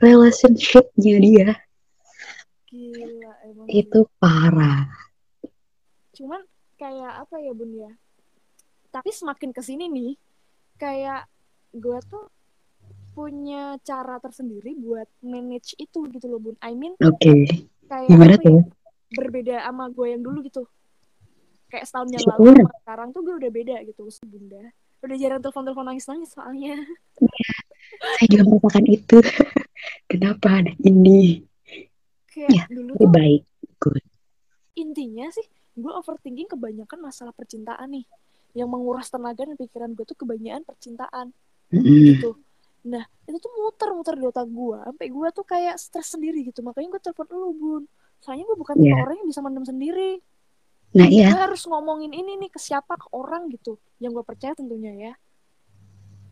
Relationshipnya 0.00 1.16
dia. 1.20 1.48
Gila 2.68 3.32
emang. 3.48 3.66
Itu 3.68 4.04
parah. 4.20 4.88
Cuman 6.12 6.44
kayak 6.76 7.24
apa 7.24 7.36
ya 7.40 7.52
bun 7.56 7.72
ya? 7.72 7.92
Tapi 8.92 9.10
semakin 9.12 9.50
ke 9.56 9.60
sini 9.64 9.88
nih, 9.88 10.12
kayak 10.76 11.24
gue 11.72 11.98
tuh 12.08 12.28
punya 13.16 13.74
cara 13.82 14.22
tersendiri 14.22 14.78
buat 14.78 15.08
manage 15.24 15.74
itu 15.80 16.04
gitu 16.12 16.26
loh 16.28 16.40
bun. 16.40 16.56
I 16.60 16.76
mean 16.76 16.94
oke. 17.00 17.16
okay. 17.16 17.66
kayak 17.88 18.08
gimana 18.12 18.36
tuh 18.38 18.62
ya, 18.62 19.16
berbeda 19.16 19.56
sama 19.64 19.88
gue 19.88 20.06
yang 20.12 20.22
dulu 20.22 20.44
gitu. 20.44 20.68
Kayak 21.72 21.88
setahun 21.88 22.08
yang 22.12 22.24
lalu 22.36 22.64
sekarang 22.84 23.08
tuh 23.16 23.20
gue 23.24 23.34
udah 23.40 23.50
beda 23.52 23.76
gitu 23.84 24.08
bunda 24.28 24.72
udah 24.98 25.14
jarang 25.14 25.38
telepon 25.38 25.62
telepon 25.62 25.86
nangis 25.86 26.06
nangis 26.10 26.30
soalnya. 26.34 26.74
Ya, 27.22 27.50
saya 28.18 28.26
juga 28.26 28.44
merasakan 28.50 28.84
itu. 28.90 29.16
Kenapa 30.10 30.58
ada 30.58 30.72
ini 30.82 31.47
kayak 32.38 32.50
ya, 32.54 32.64
dulu 32.70 32.92
tuh 32.94 33.10
baik. 33.10 33.42
Good. 33.78 34.04
Intinya 34.78 35.26
sih 35.34 35.46
gue 35.78 35.92
overthinking 35.94 36.50
kebanyakan 36.50 36.98
masalah 37.02 37.34
percintaan 37.34 37.90
nih. 37.90 38.06
Yang 38.56 38.68
menguras 38.70 39.08
tenaga 39.12 39.44
dan 39.44 39.56
pikiran 39.58 39.92
gue 39.94 40.04
tuh 40.06 40.18
kebanyakan 40.18 40.62
percintaan. 40.64 41.26
Gitu. 41.70 42.38
Nah 42.88 43.04
itu 43.28 43.36
tuh 43.36 43.50
muter-muter 43.52 44.14
di 44.16 44.24
otak 44.24 44.48
gue 44.48 44.78
sampai 44.88 45.06
gue 45.12 45.28
tuh 45.34 45.44
kayak 45.44 45.76
stres 45.76 46.14
sendiri 46.14 46.46
gitu. 46.46 46.64
Makanya 46.64 46.96
gue 46.96 47.00
telepon 47.02 47.26
lu 47.30 47.50
bun. 47.54 47.82
Soalnya 48.18 48.48
gue 48.48 48.56
bukan 48.58 48.76
yeah. 48.82 48.98
orang 49.02 49.22
yang 49.22 49.28
bisa 49.28 49.40
mendem 49.44 49.66
sendiri. 49.68 50.22
Nah 50.96 51.06
iya. 51.06 51.28
gue 51.28 51.38
harus 51.38 51.62
ngomongin 51.68 52.16
ini 52.16 52.40
nih 52.40 52.50
ke 52.50 52.58
siapa 52.58 52.96
ke 52.96 53.06
orang 53.12 53.52
gitu. 53.52 53.76
Yang 54.00 54.22
gue 54.22 54.24
percaya 54.24 54.52
tentunya 54.56 54.92
ya. 54.96 55.12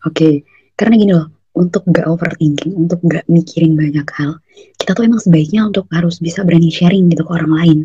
Oke 0.06 0.12
okay. 0.12 0.34
karena 0.78 0.94
gini 0.96 1.12
loh 1.12 1.35
untuk 1.56 1.82
gak 1.88 2.04
overthinking 2.04 2.76
untuk 2.76 3.00
gak 3.08 3.24
mikirin 3.32 3.74
banyak 3.74 4.04
hal 4.12 4.38
kita 4.76 5.02
tuh 5.02 5.04
emang 5.08 5.20
sebaiknya 5.20 5.66
untuk 5.68 5.88
harus 5.92 6.20
bisa 6.20 6.44
berani 6.44 6.70
sharing 6.72 7.08
gitu 7.12 7.24
ke 7.24 7.32
orang 7.32 7.52
lain. 7.52 7.78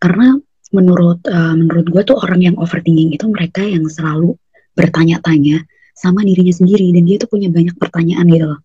Karena 0.00 0.36
menurut 0.74 1.22
uh, 1.28 1.54
menurut 1.54 1.86
gue 1.90 2.02
tuh 2.06 2.16
orang 2.18 2.40
yang 2.42 2.56
overthinking 2.56 3.14
itu 3.14 3.26
mereka 3.28 3.62
yang 3.62 3.84
selalu 3.90 4.34
bertanya-tanya 4.74 5.66
sama 5.94 6.24
dirinya 6.24 6.54
sendiri 6.54 6.90
dan 6.96 7.02
dia 7.04 7.20
tuh 7.20 7.28
punya 7.28 7.52
banyak 7.52 7.76
pertanyaan 7.76 8.26
gitu 8.30 8.46
loh. 8.50 8.60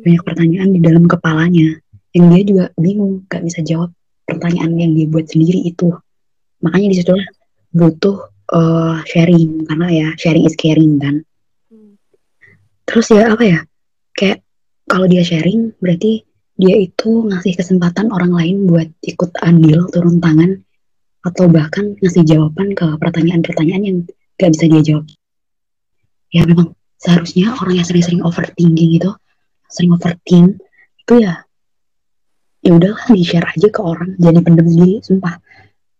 Banyak 0.00 0.22
pertanyaan 0.24 0.68
di 0.72 0.80
dalam 0.80 1.04
kepalanya 1.06 1.76
yang 2.16 2.24
dia 2.32 2.42
juga 2.42 2.64
bingung 2.74 3.28
gak 3.28 3.46
bisa 3.46 3.60
jawab 3.62 3.92
pertanyaan 4.24 4.74
yang 4.74 4.92
dia 4.96 5.06
buat 5.06 5.28
sendiri 5.28 5.60
itu. 5.68 5.92
Makanya 6.64 6.88
di 6.90 6.96
situ 6.98 7.14
butuh 7.70 8.26
uh, 8.50 8.98
sharing 9.04 9.68
karena 9.68 9.86
ya 9.92 10.08
sharing 10.16 10.44
is 10.48 10.56
caring 10.56 10.98
kan. 10.98 11.22
Terus 12.90 13.06
ya 13.14 13.38
apa 13.38 13.44
ya 13.46 13.58
kayak 14.20 14.44
kalau 14.84 15.08
dia 15.08 15.24
sharing 15.24 15.72
berarti 15.80 16.28
dia 16.60 16.76
itu 16.76 17.24
ngasih 17.24 17.56
kesempatan 17.56 18.12
orang 18.12 18.36
lain 18.36 18.68
buat 18.68 18.92
ikut 19.00 19.32
andil 19.40 19.88
turun 19.88 20.20
tangan 20.20 20.60
atau 21.24 21.48
bahkan 21.48 21.96
ngasih 22.04 22.28
jawaban 22.28 22.76
ke 22.76 22.84
pertanyaan-pertanyaan 23.00 23.82
yang 23.84 23.96
gak 24.36 24.52
bisa 24.52 24.68
dia 24.68 24.82
jawab. 24.84 25.08
Ya 26.28 26.44
memang 26.44 26.76
seharusnya 27.00 27.56
orang 27.56 27.80
yang 27.80 27.86
sering-sering 27.88 28.20
overthinking 28.20 29.00
itu 29.00 29.08
sering 29.72 29.96
overthink 29.96 30.60
itu 31.00 31.14
ya 31.24 31.48
ya 32.60 32.76
udahlah 32.76 33.08
di 33.08 33.24
share 33.24 33.48
aja 33.48 33.72
ke 33.72 33.80
orang 33.80 34.20
jadi 34.20 34.44
pendem 34.44 34.68
sendiri 34.68 35.00
sumpah. 35.00 35.40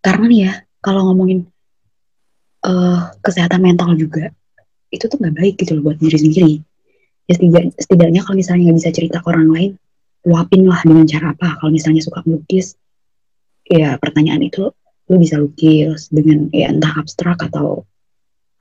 Karena 0.05 0.25
nih 0.29 0.41
ya 0.45 0.53
kalau 0.85 1.09
ngomongin 1.09 1.49
uh, 2.69 3.09
kesehatan 3.25 3.65
mental 3.65 3.97
juga 3.97 4.29
itu 4.93 5.09
tuh 5.09 5.17
nggak 5.17 5.37
baik 5.41 5.55
gitu 5.57 5.81
loh 5.81 5.89
buat 5.89 5.97
diri 5.97 6.19
sendiri 6.21 6.55
ya 7.31 7.39
setidak, 7.39 7.65
setidaknya 7.79 8.27
kalau 8.27 8.37
misalnya 8.43 8.63
nggak 8.67 8.79
bisa 8.83 8.91
cerita 8.91 9.23
ke 9.23 9.27
orang 9.31 9.49
lain 9.55 9.71
luapin 10.27 10.67
lah 10.67 10.83
dengan 10.83 11.07
cara 11.07 11.31
apa. 11.31 11.63
Kalau 11.63 11.71
misalnya 11.71 12.03
suka 12.03 12.27
melukis 12.27 12.75
ya 13.71 13.95
pertanyaan 14.03 14.43
itu 14.43 14.75
lu 15.07 15.17
bisa 15.19 15.39
lukis 15.39 16.11
dengan 16.11 16.51
ya 16.51 16.75
entah 16.75 16.91
abstrak 16.99 17.39
atau 17.39 17.87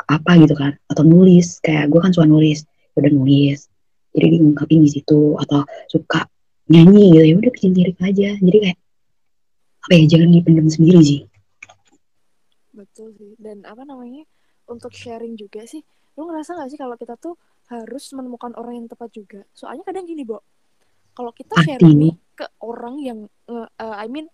apa 0.05 0.37
gitu 0.37 0.53
kan. 0.53 0.77
Atau 0.85 1.01
nulis 1.01 1.57
kayak 1.65 1.89
gue 1.89 1.97
kan 1.97 2.13
suka 2.13 2.29
nulis 2.29 2.61
udah 2.93 3.09
nulis. 3.09 3.65
Jadi 4.13 4.37
diungkapin 4.37 4.85
di 4.85 4.89
situ. 4.93 5.33
Atau 5.41 5.65
suka 5.89 6.29
nyanyi 6.69 7.17
gitu 7.17 7.25
ya 7.25 7.35
udah 7.41 7.51
bikin 7.51 7.73
lirik 7.73 7.97
aja. 8.05 8.37
Jadi 8.37 8.57
kayak 8.69 8.77
apa 9.89 9.93
ya 9.97 10.05
jangan 10.05 10.29
dipendam 10.29 10.69
sendiri 10.69 11.01
sih. 11.01 11.21
Betul 12.69 13.17
sih. 13.17 13.33
Dan 13.41 13.65
apa 13.65 13.81
namanya 13.81 14.29
untuk 14.69 14.93
sharing 14.93 15.33
juga 15.33 15.65
sih 15.65 15.81
lu 16.19 16.27
ngerasa 16.27 16.51
gak 16.59 16.67
sih 16.67 16.75
kalau 16.75 16.99
kita 16.99 17.15
tuh 17.15 17.39
harus 17.69 18.05
menemukan 18.17 18.51
orang 18.57 18.83
yang 18.83 18.87
tepat 18.89 19.09
juga. 19.13 19.41
Soalnya 19.53 19.85
kadang 19.85 20.09
gini 20.09 20.25
Bo. 20.25 20.41
Kalau 21.13 21.31
kita 21.35 21.53
sharing 21.61 21.97
nih 21.99 22.13
ke 22.33 22.45
orang 22.65 22.95
yang 22.97 23.19
uh, 23.49 23.67
I 23.77 24.09
mean 24.09 24.25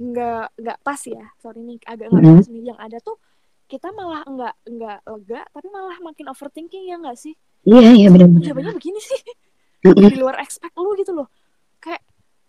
nggak 0.00 0.56
nggak 0.56 0.78
pas 0.80 1.00
ya. 1.04 1.24
Sorry 1.42 1.60
nih 1.60 1.76
agak 1.84 2.08
nggak 2.08 2.22
mm 2.24 2.30
-hmm. 2.32 2.40
pas 2.40 2.48
nih. 2.48 2.62
Yang 2.72 2.78
ada 2.80 2.98
tuh 3.04 3.16
kita 3.68 3.88
malah 3.92 4.24
nggak 4.24 4.54
nggak 4.64 4.98
lega 5.04 5.40
tapi 5.52 5.66
malah 5.68 5.98
makin 6.00 6.26
overthinking 6.32 6.88
ya 6.88 6.96
nggak 6.96 7.18
sih? 7.20 7.36
Iya 7.68 7.92
iya 7.92 8.08
benar 8.08 8.32
jawabannya 8.40 8.72
begini 8.72 9.00
sih. 9.04 9.20
Di 9.84 10.16
luar 10.16 10.40
expect 10.40 10.72
lu 10.72 10.96
gitu 10.96 11.12
loh. 11.12 11.28
Kayak 11.84 12.00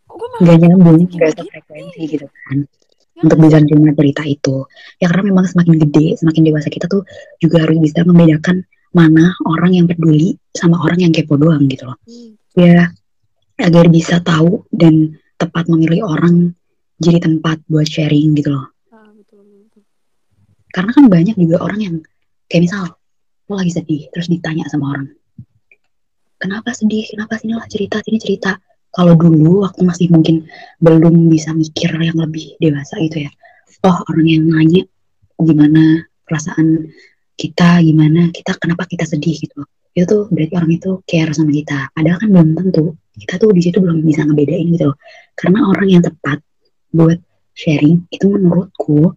kok 0.08 0.16
gue 0.16 0.28
malah 0.32 0.42
nggak 0.48 0.58
nyambung 0.64 0.98
nggak 1.04 1.36
frekuensi 1.52 2.02
gitu 2.08 2.26
kan. 2.32 2.58
Ya, 3.20 3.28
untuk 3.28 3.38
bisa 3.44 3.60
menerima 3.60 3.92
cerita 4.00 4.24
itu. 4.24 4.56
Ya 5.04 5.12
karena 5.12 5.24
memang 5.36 5.46
semakin 5.52 5.76
gede 5.76 6.16
semakin 6.16 6.42
dewasa 6.48 6.72
kita 6.72 6.88
tuh 6.88 7.04
juga 7.44 7.68
harus 7.68 7.76
bisa 7.84 8.08
membedakan 8.08 8.64
mana 8.96 9.34
orang 9.46 9.78
yang 9.78 9.86
peduli 9.86 10.36
sama 10.54 10.82
orang 10.82 11.06
yang 11.10 11.12
kepo 11.14 11.38
doang 11.38 11.70
gitu 11.70 11.90
loh. 11.90 11.98
Hmm. 12.06 12.34
ya 12.58 12.90
agar 13.60 13.86
bisa 13.92 14.20
tahu 14.24 14.66
dan 14.74 15.20
tepat 15.40 15.68
memilih 15.70 16.08
orang 16.08 16.56
jadi 17.00 17.24
tempat 17.24 17.64
buat 17.70 17.88
sharing 17.88 18.36
gitu 18.36 18.56
loh. 18.56 18.68
Karena 20.70 20.92
kan 20.94 21.06
banyak 21.10 21.36
juga 21.38 21.66
orang 21.66 21.80
yang 21.82 21.96
kayak 22.46 22.70
misal 22.70 22.84
lo 23.50 23.54
lagi 23.58 23.74
sedih 23.74 24.06
terus 24.14 24.30
ditanya 24.30 24.70
sama 24.70 24.94
orang 24.94 25.10
kenapa 26.38 26.72
sedih? 26.72 27.04
Kenapa 27.10 27.36
sini 27.36 27.58
lah 27.58 27.66
cerita 27.66 28.00
sini 28.06 28.22
cerita? 28.22 28.54
Kalau 28.94 29.18
dulu 29.18 29.66
waktu 29.66 29.82
masih 29.86 30.08
mungkin 30.14 30.46
belum 30.78 31.30
bisa 31.30 31.54
mikir 31.54 31.90
yang 31.98 32.18
lebih 32.18 32.58
dewasa 32.62 32.98
gitu 33.02 33.26
ya 33.26 33.32
oh 33.86 33.98
orang 34.12 34.28
yang 34.28 34.44
nanya 34.48 34.84
gimana 35.40 36.04
perasaan 36.28 36.92
kita 37.40 37.80
gimana 37.80 38.28
kita 38.36 38.52
kenapa 38.60 38.84
kita 38.84 39.08
sedih 39.08 39.40
gitu. 39.40 39.64
Itu 39.96 40.04
tuh 40.06 40.22
berarti 40.28 40.54
orang 40.60 40.72
itu 40.76 40.92
care 41.08 41.32
sama 41.32 41.56
kita. 41.56 41.88
Padahal 41.96 42.18
kan 42.20 42.30
belum 42.36 42.50
tentu 42.60 42.86
kita 43.16 43.40
tuh 43.40 43.56
di 43.56 43.62
situ 43.64 43.80
belum 43.80 44.04
bisa 44.04 44.28
ngebedain 44.28 44.68
gitu 44.76 44.92
loh. 44.92 44.98
Karena 45.40 45.72
orang 45.72 45.88
yang 45.88 46.04
tepat 46.04 46.44
buat 46.92 47.16
sharing 47.56 48.12
itu 48.12 48.28
menurutku 48.28 49.16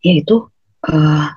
yaitu 0.00 0.48
uh, 0.88 1.28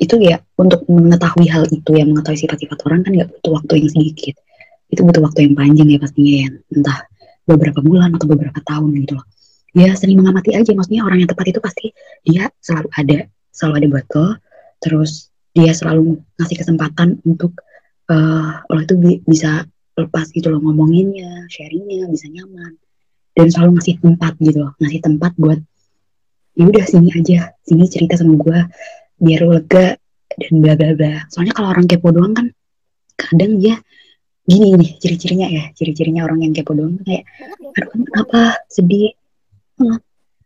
itu 0.00 0.16
ya 0.24 0.40
untuk 0.56 0.88
mengetahui 0.88 1.44
hal 1.52 1.68
itu 1.68 1.92
yang 1.92 2.08
mengetahui 2.16 2.40
sifat-sifat 2.40 2.80
orang 2.88 3.04
kan 3.04 3.12
nggak 3.12 3.28
butuh 3.36 3.52
waktu 3.60 3.72
yang 3.84 3.90
sedikit. 3.92 4.34
Itu 4.88 5.04
butuh 5.04 5.20
waktu 5.20 5.44
yang 5.44 5.54
panjang 5.60 5.88
ya 5.92 5.98
pastinya 6.00 6.34
ya. 6.40 6.48
Entah 6.72 6.98
beberapa 7.44 7.84
bulan 7.84 8.16
atau 8.16 8.24
beberapa 8.32 8.64
tahun 8.64 8.96
gitu 9.04 9.20
loh. 9.20 9.28
Ya 9.76 9.92
sering 9.92 10.20
mengamati 10.20 10.56
aja 10.56 10.72
maksudnya 10.72 11.04
orang 11.04 11.20
yang 11.20 11.28
tepat 11.28 11.52
itu 11.52 11.60
pasti 11.60 11.92
dia 12.24 12.48
selalu 12.64 12.88
ada 12.96 13.16
selalu 13.52 13.74
ada 13.76 13.86
buat 13.92 14.06
lo 14.16 14.26
terus 14.82 15.30
dia 15.54 15.70
selalu 15.70 16.18
ngasih 16.40 16.56
kesempatan 16.58 17.20
untuk 17.22 17.54
uh, 18.10 18.64
lo 18.66 18.80
itu 18.82 18.96
bi 18.98 19.20
bisa 19.22 19.62
lepas 19.94 20.32
gitu 20.32 20.48
loh 20.48 20.60
ngomonginnya 20.64 21.46
sharingnya 21.52 22.08
bisa 22.08 22.26
nyaman. 22.32 22.74
Dan 23.32 23.48
selalu 23.48 23.80
ngasih 23.80 23.96
tempat 24.02 24.32
gitu 24.42 24.58
loh 24.66 24.72
ngasih 24.80 25.00
tempat 25.00 25.32
buat 25.38 25.60
ya 26.52 26.68
udah 26.68 26.84
sini 26.84 27.08
aja 27.16 27.56
sini 27.64 27.88
cerita 27.88 28.20
sama 28.20 28.36
gue 28.36 28.60
biar 29.24 29.40
lo 29.40 29.56
lega 29.56 29.96
dan 30.36 30.52
bla 30.60 30.74
bla 30.76 30.92
bla. 30.96 31.14
Soalnya 31.28 31.54
kalau 31.56 31.68
orang 31.72 31.86
kepo 31.88 32.08
doang 32.12 32.34
kan 32.36 32.46
kadang 33.16 33.60
dia 33.60 33.78
gini 34.42 34.74
nih 34.74 34.98
ciri-cirinya 34.98 35.48
ya 35.48 35.64
ciri-cirinya 35.78 36.26
orang 36.26 36.42
yang 36.48 36.52
kepo 36.52 36.74
doang 36.74 36.98
kayak 37.04 37.24
aduh 37.76 37.88
kenapa? 37.92 38.58
Sedih. 38.66 39.14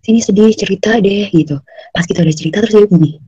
Sini 0.07 0.23
sedih 0.23 0.55
cerita 0.55 0.95
deh 1.03 1.27
gitu. 1.35 1.59
Pas 1.91 2.07
kita 2.07 2.23
udah 2.23 2.35
cerita 2.35 2.63
terus 2.63 2.75
dia 2.79 2.87
gini 2.87 3.19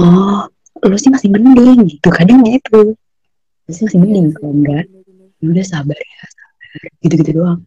oh 0.00 0.48
lu 0.82 0.96
sih 0.98 1.10
masih 1.12 1.28
mending 1.30 1.86
gitu 1.86 2.08
kadang 2.10 2.42
itu. 2.48 2.96
Lu 3.66 3.70
sih 3.70 3.84
masih 3.86 3.98
mending 4.02 4.34
kalau 4.34 4.50
enggak. 4.50 4.86
Ya 5.42 5.46
udah 5.46 5.66
sabar 5.66 5.98
ya 5.98 6.24
sabar. 6.26 6.80
Gitu-gitu 7.04 7.30
doang. 7.38 7.60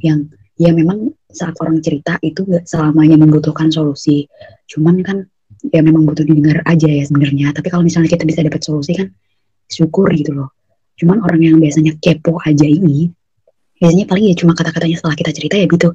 Yang 0.00 0.18
ya 0.56 0.70
memang 0.72 1.12
saat 1.32 1.56
orang 1.60 1.80
cerita 1.80 2.20
itu 2.22 2.44
gak 2.44 2.64
selamanya 2.68 3.20
membutuhkan 3.20 3.68
solusi. 3.72 4.28
Cuman 4.68 5.00
kan 5.04 5.26
ya 5.68 5.80
memang 5.84 6.08
butuh 6.08 6.24
didengar 6.24 6.64
aja 6.64 6.88
ya 6.88 7.04
sebenarnya. 7.04 7.52
Tapi 7.52 7.68
kalau 7.68 7.84
misalnya 7.84 8.08
kita 8.08 8.24
bisa 8.24 8.40
dapat 8.40 8.62
solusi 8.64 8.96
kan 8.96 9.08
syukur 9.68 10.08
gitu 10.16 10.32
loh. 10.32 10.54
Cuman 10.96 11.20
orang 11.24 11.40
yang 11.40 11.56
biasanya 11.58 11.96
kepo 11.98 12.38
aja 12.44 12.64
ini 12.64 13.10
biasanya 13.82 14.06
paling 14.06 14.30
ya 14.30 14.34
cuma 14.38 14.54
kata-katanya 14.54 14.94
setelah 14.94 15.16
kita 15.18 15.30
cerita 15.34 15.54
ya 15.58 15.66
gitu. 15.66 15.88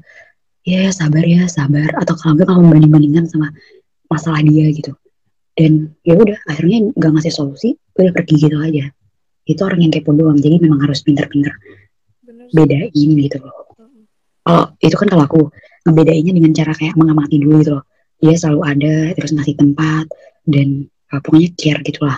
Ya 0.67 0.91
sabar 0.91 1.23
ya 1.23 1.47
sabar. 1.47 1.89
Atau 1.95 2.19
kalau 2.19 2.35
enggak 2.35 2.47
kalau 2.51 2.61
membanding-bandingkan 2.67 3.25
sama 3.31 3.47
masalah 4.11 4.43
dia 4.43 4.67
gitu 4.75 4.91
dan 5.57 5.97
ya 6.05 6.13
udah 6.13 6.37
akhirnya 6.45 6.93
nggak 6.93 7.11
ngasih 7.17 7.33
solusi 7.33 7.73
udah 7.97 8.13
pergi 8.13 8.35
gitu 8.37 8.57
aja. 8.61 8.85
Itu 9.47 9.61
orang 9.65 9.81
yang 9.81 9.91
kepo 9.91 10.13
doang 10.13 10.37
jadi 10.37 10.61
memang 10.61 10.85
harus 10.85 11.01
pinter-pinter 11.01 11.57
bedain 12.53 13.09
gitu 13.17 13.37
loh. 13.41 13.73
Kalau 14.45 14.63
itu 14.79 14.95
kan 14.95 15.07
kalau 15.09 15.23
aku 15.25 15.41
ngebedainnya 15.89 16.31
dengan 16.37 16.51
cara 16.53 16.71
kayak 16.77 16.93
mengamati 16.93 17.41
dulu 17.41 17.65
gitu 17.65 17.71
loh. 17.81 17.83
Dia 18.21 18.33
selalu 18.37 18.61
ada 18.63 18.93
terus 19.17 19.33
ngasih 19.33 19.55
tempat 19.57 20.05
dan 20.45 20.85
uh, 21.11 21.19
pokoknya 21.19 21.49
care 21.57 21.81
gitulah 21.81 22.17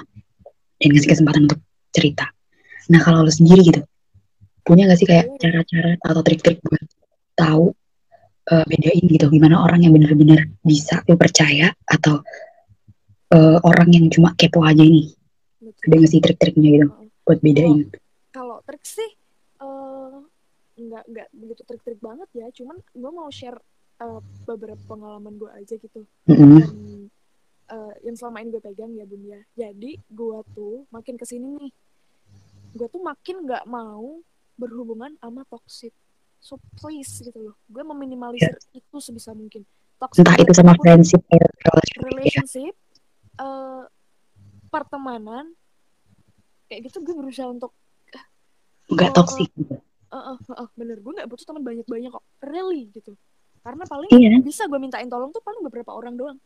dan 0.77 0.89
ngasih 0.91 1.10
kesempatan 1.15 1.48
untuk 1.48 1.60
cerita. 1.96 2.27
Nah 2.91 3.00
kalau 3.01 3.24
lo 3.24 3.31
sendiri 3.31 3.63
gitu 3.63 3.81
punya 4.69 4.86
gak 4.86 5.00
sih 5.01 5.08
kayak 5.10 5.34
cara-cara 5.41 5.98
atau 5.98 6.22
trik-trik 6.22 6.62
buat 6.62 6.86
tahu 7.34 7.74
uh, 8.53 8.65
bedain 8.69 9.01
gitu 9.01 9.25
gimana 9.34 9.65
orang 9.65 9.81
yang 9.81 9.98
benar-benar 9.98 10.46
bisa 10.62 11.01
lo 11.10 11.17
percaya 11.17 11.74
atau 11.89 12.22
uh, 13.33 13.57
orang 13.65 13.89
yang 13.93 14.05
cuma 14.09 14.33
kepo 14.38 14.62
aja 14.65 14.81
ini 14.81 15.13
ada 15.59 15.95
nggak 15.95 16.12
sih 16.12 16.21
trik-triknya 16.24 16.69
gitu 16.75 16.88
buat 17.24 17.39
bedain? 17.45 17.88
Kalau 18.33 18.57
trik 18.65 18.83
sih 18.83 19.12
uh, 19.62 20.24
nggak 20.75 21.03
nggak 21.07 21.27
begitu 21.36 21.62
trik-trik 21.67 22.00
banget 22.01 22.29
ya. 22.36 22.48
Cuman 22.51 22.77
gue 22.81 23.12
mau 23.12 23.29
share 23.29 23.59
uh, 24.01 24.19
beberapa 24.48 24.79
pengalaman 24.89 25.38
gue 25.38 25.51
aja 25.53 25.75
gitu. 25.77 26.03
Mm-hmm. 26.27 26.59
dan 26.59 26.77
uh, 27.69 27.93
yang 28.03 28.15
selama 28.17 28.41
ini 28.43 28.50
gue 28.55 28.63
pegang 28.63 28.91
ya 28.98 29.05
bun 29.05 29.24
ya. 29.24 29.39
Jadi 29.55 30.00
gue 30.00 30.38
tuh 30.55 30.83
makin 30.89 31.15
ke 31.15 31.25
sini 31.27 31.48
nih. 31.59 31.71
Gue 32.75 32.88
tuh 32.91 33.01
makin 33.01 33.45
nggak 33.45 33.65
mau 33.69 34.19
berhubungan 34.59 35.15
sama 35.24 35.48
toxic 35.48 35.95
so 36.39 36.55
please 36.79 37.19
gitu 37.24 37.51
loh. 37.51 37.55
Gue 37.67 37.83
meminimalisir 37.83 38.55
yeah. 38.71 38.79
itu 38.79 38.98
sebisa 39.00 39.36
mungkin. 39.36 39.63
Toxic 40.00 40.24
entah 40.24 40.38
itu 40.39 40.51
sama 40.55 40.74
friendship 40.79 41.19
relationship 42.00 42.78
uh, 43.39 43.84
pertemanan 44.69 45.55
kayak 46.69 46.91
gitu 46.91 47.01
gue 47.01 47.15
berusaha 47.17 47.50
untuk 47.50 47.74
nggak 48.89 49.10
uh, 49.10 49.15
toxic 49.15 49.50
uh, 50.13 50.36
uh, 50.36 50.38
uh, 50.65 50.69
bener. 50.74 50.98
Gue 51.01 51.13
nggak 51.17 51.29
butuh 51.29 51.46
teman 51.46 51.63
banyak 51.63 51.86
banyak 51.86 52.12
kok. 52.13 52.25
Really 52.43 52.90
gitu. 52.94 53.13
Karena 53.61 53.83
paling 53.85 54.09
iya. 54.16 54.40
bisa 54.42 54.66
gue 54.66 54.79
mintain 54.81 55.05
tolong 55.05 55.29
tuh 55.29 55.44
paling 55.44 55.61
beberapa 55.66 55.94
orang 55.94 56.18
doang. 56.18 56.37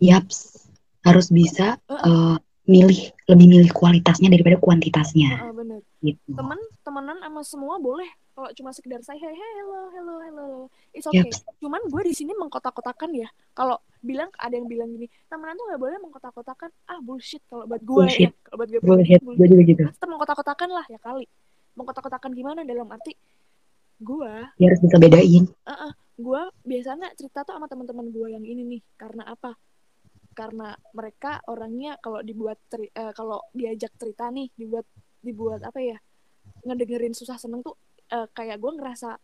Yaps 0.00 0.68
harus 1.04 1.32
bisa 1.32 1.76
uh, 1.88 1.94
uh. 1.96 2.04
Uh, 2.04 2.36
milih 2.68 3.10
lebih 3.26 3.46
milih 3.48 3.70
kualitasnya 3.72 4.32
daripada 4.32 4.56
kuantitasnya. 4.60 5.30
Uh, 5.40 5.44
uh, 5.50 5.52
bener. 5.56 5.80
Gitu. 6.00 6.32
teman 6.32 6.56
temenan 6.80 7.18
sama 7.20 7.40
semua 7.44 7.76
boleh 7.76 8.08
kalau 8.40 8.56
cuma 8.56 8.72
sekedar 8.72 9.04
saya 9.04 9.20
hey, 9.20 9.36
hey 9.36 9.52
hello 9.60 9.92
hello 9.92 10.14
hello 10.24 10.48
it's 10.96 11.04
okay. 11.04 11.28
yep. 11.28 11.44
cuman 11.60 11.76
gue 11.92 12.02
di 12.08 12.14
sini 12.16 12.32
mengkotak-kotakan 12.32 13.12
ya. 13.12 13.28
Kalau 13.52 13.76
bilang 14.00 14.32
ada 14.40 14.56
yang 14.56 14.64
bilang 14.64 14.88
gini 14.96 15.12
temenan 15.28 15.60
tuh 15.60 15.68
nggak 15.68 15.76
boleh 15.76 16.00
mengkotak-kotakan. 16.00 16.72
Ah 16.88 17.04
bullshit 17.04 17.44
kalau 17.52 17.68
buat 17.68 17.84
gue 17.84 18.04
ya. 18.16 18.32
Kalau 18.48 18.56
buat 18.64 18.70
gue 18.72 18.80
bullshit, 18.80 19.20
bullshit. 19.20 19.36
gue 19.44 19.46
juga 19.52 19.62
gitu. 19.68 19.82
Mengkotak-kotakan 20.08 20.68
lah 20.72 20.88
ya 20.88 20.96
kali. 20.96 21.28
Mengkotak-kotakan 21.76 22.32
gimana 22.32 22.64
dalam 22.64 22.88
arti 22.88 23.12
gue 24.00 24.32
ya 24.56 24.66
harus 24.72 24.80
bisa 24.80 24.96
bedain. 24.96 25.44
Uh 25.44 25.72
-uh, 25.76 25.92
gue 26.16 26.42
biasanya 26.64 27.12
cerita 27.20 27.44
tuh 27.44 27.60
sama 27.60 27.68
teman-teman 27.68 28.08
gue 28.08 28.40
yang 28.40 28.44
ini 28.48 28.64
nih. 28.64 28.80
Karena 28.96 29.28
apa? 29.28 29.52
Karena 30.32 30.72
mereka 30.96 31.44
orangnya 31.44 32.00
kalau 32.00 32.24
dibuat 32.24 32.56
uh, 32.72 33.12
kalau 33.12 33.44
diajak 33.52 33.92
cerita 34.00 34.32
nih 34.32 34.48
dibuat 34.56 34.88
dibuat 35.20 35.60
apa 35.60 35.76
ya 35.84 36.00
ngedengerin 36.64 37.12
susah 37.12 37.36
seneng 37.36 37.60
tuh 37.60 37.76
uh, 38.10 38.26
kayak 38.34 38.58
gue 38.58 38.72
ngerasa 38.76 39.18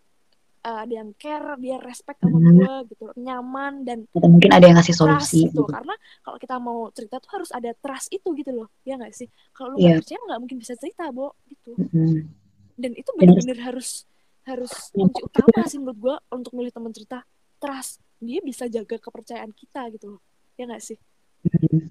uh, 0.67 0.79
ada 0.83 0.95
yang 1.03 1.11
care 1.15 1.55
dia 1.63 1.79
respect 1.79 2.19
sama 2.19 2.39
hmm. 2.43 2.51
gue 2.59 2.75
gitu 2.95 3.05
nyaman 3.23 3.87
dan 3.87 3.99
atau 4.11 4.29
mungkin 4.29 4.51
ada 4.51 4.65
yang 4.67 4.77
ngasih 4.77 4.97
solusi 4.99 5.47
gitu. 5.47 5.63
gitu 5.63 5.71
karena 5.71 5.95
kalau 6.27 6.39
kita 6.43 6.57
mau 6.59 6.91
cerita 6.91 7.23
tuh 7.23 7.31
harus 7.39 7.51
ada 7.55 7.71
trust 7.79 8.11
itu 8.11 8.27
gitu 8.35 8.51
loh 8.51 8.69
ya 8.83 8.99
nggak 8.99 9.15
sih 9.15 9.31
kalau 9.55 9.79
lu 9.79 9.87
yeah. 9.87 10.03
percaya 10.03 10.19
nggak 10.19 10.41
mungkin 10.43 10.59
bisa 10.59 10.75
cerita 10.75 11.15
bo 11.15 11.39
gitu 11.47 11.71
hmm. 11.79 12.27
dan 12.75 12.91
itu 12.99 13.11
benar-benar 13.15 13.59
harus 13.73 14.05
harus 14.47 14.73
kunci 14.95 15.21
utama 15.23 15.67
sih 15.67 15.79
menurut 15.79 15.99
gue 15.99 16.17
untuk 16.35 16.53
milih 16.55 16.71
teman 16.75 16.91
cerita 16.95 17.23
trust 17.63 18.03
dia 18.19 18.43
bisa 18.43 18.67
jaga 18.67 18.99
kepercayaan 18.99 19.55
kita 19.55 19.87
gitu 19.95 20.19
loh 20.19 20.23
ya 20.59 20.67
nggak 20.67 20.83
sih 20.83 20.99
hmm. 21.47 21.91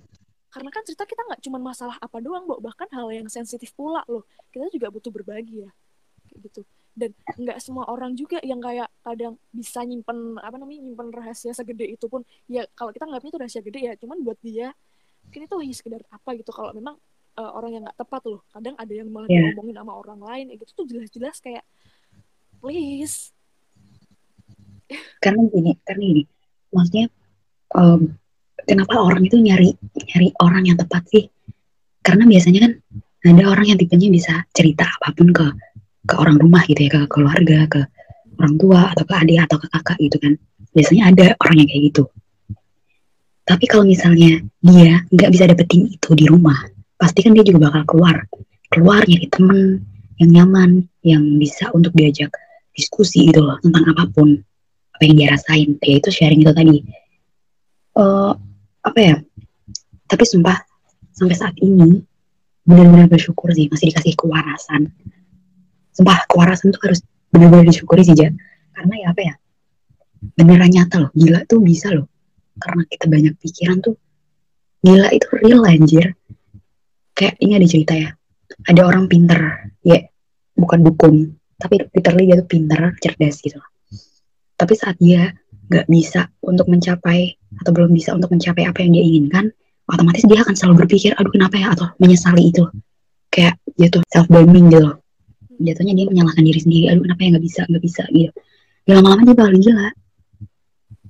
karena 0.52 0.70
kan 0.72 0.84
cerita 0.84 1.04
kita 1.04 1.22
nggak 1.28 1.42
cuma 1.44 1.60
masalah 1.60 2.00
apa 2.00 2.24
doang, 2.24 2.48
Bo. 2.48 2.64
bahkan 2.64 2.88
hal 2.96 3.12
yang 3.12 3.28
sensitif 3.28 3.76
pula 3.76 4.08
loh. 4.08 4.24
Kita 4.56 4.72
juga 4.72 4.88
butuh 4.88 5.12
berbagi 5.12 5.68
ya, 5.68 5.72
kayak 6.32 6.48
gitu 6.48 6.64
dan 6.96 7.12
nggak 7.36 7.60
semua 7.60 7.92
orang 7.92 8.16
juga 8.16 8.40
yang 8.40 8.64
kayak 8.64 8.88
kadang 9.04 9.36
bisa 9.52 9.84
nyimpen 9.84 10.40
apa 10.40 10.56
namanya 10.56 10.82
nyimpen 10.88 11.12
rahasia 11.12 11.52
segede 11.52 11.92
itu 11.92 12.08
pun. 12.08 12.24
Ya 12.48 12.64
kalau 12.72 12.96
kita 12.96 13.06
nggak 13.06 13.28
itu 13.28 13.38
rahasia 13.38 13.62
gede 13.62 13.80
ya 13.84 13.94
cuman 14.00 14.24
buat 14.24 14.40
dia 14.40 14.72
mungkin 15.28 15.42
itu 15.44 15.56
hanya 15.60 15.76
sekedar 15.76 16.02
apa 16.08 16.30
gitu. 16.40 16.56
Kalau 16.56 16.72
memang 16.72 16.96
uh, 17.36 17.52
orang 17.52 17.72
yang 17.76 17.84
nggak 17.84 18.00
tepat 18.00 18.22
loh 18.32 18.42
kadang 18.50 18.76
ada 18.80 18.94
yang 18.96 19.12
malah 19.12 19.28
yeah. 19.28 19.52
ngomongin 19.52 19.76
sama 19.76 19.94
orang 19.94 20.20
lain 20.24 20.46
ya 20.52 20.56
gitu 20.56 20.72
tuh 20.72 20.86
jelas-jelas 20.88 21.38
kayak 21.44 21.64
please. 22.64 23.36
Karena 25.20 25.44
gini 25.52 25.72
karena 25.84 26.04
gini 26.04 26.24
maksudnya 26.72 27.06
um, 27.76 28.02
kenapa 28.64 28.96
orang 29.04 29.24
itu 29.28 29.36
nyari 29.36 29.76
nyari 30.00 30.32
orang 30.40 30.64
yang 30.64 30.78
tepat 30.80 31.04
sih? 31.12 31.28
Karena 32.00 32.24
biasanya 32.24 32.60
kan 32.70 32.74
ada 33.26 33.44
orang 33.50 33.66
yang 33.74 33.78
tipenya 33.82 34.08
bisa 34.14 34.34
cerita 34.54 34.86
apa 34.86 35.12
pun 35.18 35.34
ke 35.34 35.48
ke 36.06 36.14
orang 36.16 36.38
rumah 36.38 36.62
gitu 36.70 36.86
ya 36.86 36.90
ke 36.94 37.02
keluarga 37.10 37.66
ke 37.66 37.82
orang 38.38 38.56
tua 38.62 38.82
atau 38.94 39.04
ke 39.04 39.14
adik 39.16 39.40
atau 39.50 39.58
ke 39.58 39.68
kakak 39.74 39.98
gitu 40.02 40.18
kan. 40.22 40.34
Biasanya 40.76 41.04
ada 41.12 41.26
orang 41.40 41.58
yang 41.64 41.70
kayak 41.72 41.84
gitu. 41.92 42.04
Tapi 43.46 43.66
kalau 43.70 43.86
misalnya 43.86 44.42
dia 44.62 45.06
nggak 45.14 45.30
bisa 45.30 45.44
dapetin 45.46 45.86
itu 45.90 46.10
di 46.18 46.26
rumah 46.26 46.58
pasti 46.98 47.22
kan 47.22 47.32
dia 47.38 47.46
juga 47.46 47.70
bakal 47.70 47.84
keluar. 47.86 48.16
Keluar 48.74 49.02
nyari 49.06 49.28
temen 49.30 49.86
yang 50.20 50.32
nyaman 50.32 50.70
yang 51.06 51.24
bisa 51.38 51.70
untuk 51.72 51.94
diajak 51.94 52.34
diskusi 52.76 53.30
gitu 53.30 53.46
loh 53.46 53.56
tentang 53.62 53.86
apa 53.94 54.10
pun 54.10 54.36
apa 54.98 55.02
yang 55.06 55.16
dia 55.16 55.28
rasain. 55.32 55.78
Yaitu 55.80 56.10
sharing 56.12 56.42
itu 56.44 56.52
tadi. 56.52 56.78
Uh, 57.96 58.36
apa 58.84 59.00
ya? 59.00 59.16
Tapi 60.06 60.24
sumpah 60.28 60.58
sampai 61.16 61.36
saat 61.38 61.56
ini 61.64 62.04
benar-benar 62.66 63.08
bersyukur 63.08 63.54
sih 63.54 63.70
masih 63.70 63.94
dikasih 63.94 64.14
kewarasan 64.18 64.90
sumpah 65.96 66.28
kewarasan 66.28 66.76
tuh 66.76 66.82
harus 66.84 67.00
benar-benar 67.32 67.66
disyukuri 67.68 68.04
sih 68.04 68.16
Ja 68.16 68.30
karena 68.76 68.94
ya 69.00 69.08
apa 69.16 69.22
ya? 69.24 69.34
Beneran 70.36 70.72
nyata 70.72 70.96
loh 71.08 71.12
gila 71.16 71.48
tuh 71.48 71.64
bisa 71.64 71.96
loh. 71.96 72.12
Karena 72.60 72.84
kita 72.88 73.08
banyak 73.08 73.34
pikiran 73.40 73.80
tuh 73.80 73.96
gila 74.84 75.10
itu 75.16 75.28
real 75.40 75.64
anjir. 75.64 76.16
Kayak 77.16 77.36
ini 77.40 77.54
ada 77.56 77.68
cerita 77.68 77.94
ya 77.96 78.12
ada 78.66 78.82
orang 78.88 79.06
pinter 79.10 79.40
ya 79.84 80.00
bukan 80.56 80.80
dukun 80.86 81.36
tapi 81.60 81.84
literally 81.92 82.32
dia 82.32 82.38
tuh 82.40 82.48
pinter 82.48 82.80
cerdas 83.04 83.42
gitu 83.44 83.60
tapi 84.56 84.74
saat 84.76 84.96
dia 85.00 85.36
nggak 85.68 85.88
bisa 85.90 86.30
untuk 86.46 86.70
mencapai 86.70 87.36
atau 87.60 87.72
belum 87.74 87.92
bisa 87.92 88.14
untuk 88.16 88.32
mencapai 88.32 88.64
apa 88.70 88.80
yang 88.86 88.96
dia 88.96 89.04
inginkan 89.04 89.46
otomatis 89.90 90.24
dia 90.24 90.42
akan 90.46 90.56
selalu 90.56 90.86
berpikir 90.86 91.12
aduh 91.18 91.32
kenapa 91.34 91.56
ya? 91.62 91.68
atau 91.74 91.88
menyesali 92.02 92.50
itu. 92.50 92.66
Kayak 93.30 93.60
dia 93.76 93.88
tuh 93.92 94.02
self 94.08 94.32
blaming 94.32 94.72
gitu 94.72 94.82
loh 94.82 95.05
jatuhnya 95.60 95.94
dia 95.96 96.06
menyalahkan 96.10 96.44
diri 96.44 96.60
sendiri. 96.60 96.86
Aduh 96.92 97.04
kenapa 97.08 97.22
ya? 97.22 97.30
Nggak 97.36 97.46
bisa 97.46 97.62
nggak 97.68 97.84
bisa 97.84 98.04
gitu. 98.12 98.32
Ya 98.86 98.94
lama-lama 99.00 99.22
dia 99.26 99.36
bakal 99.36 99.58
gila 99.58 99.90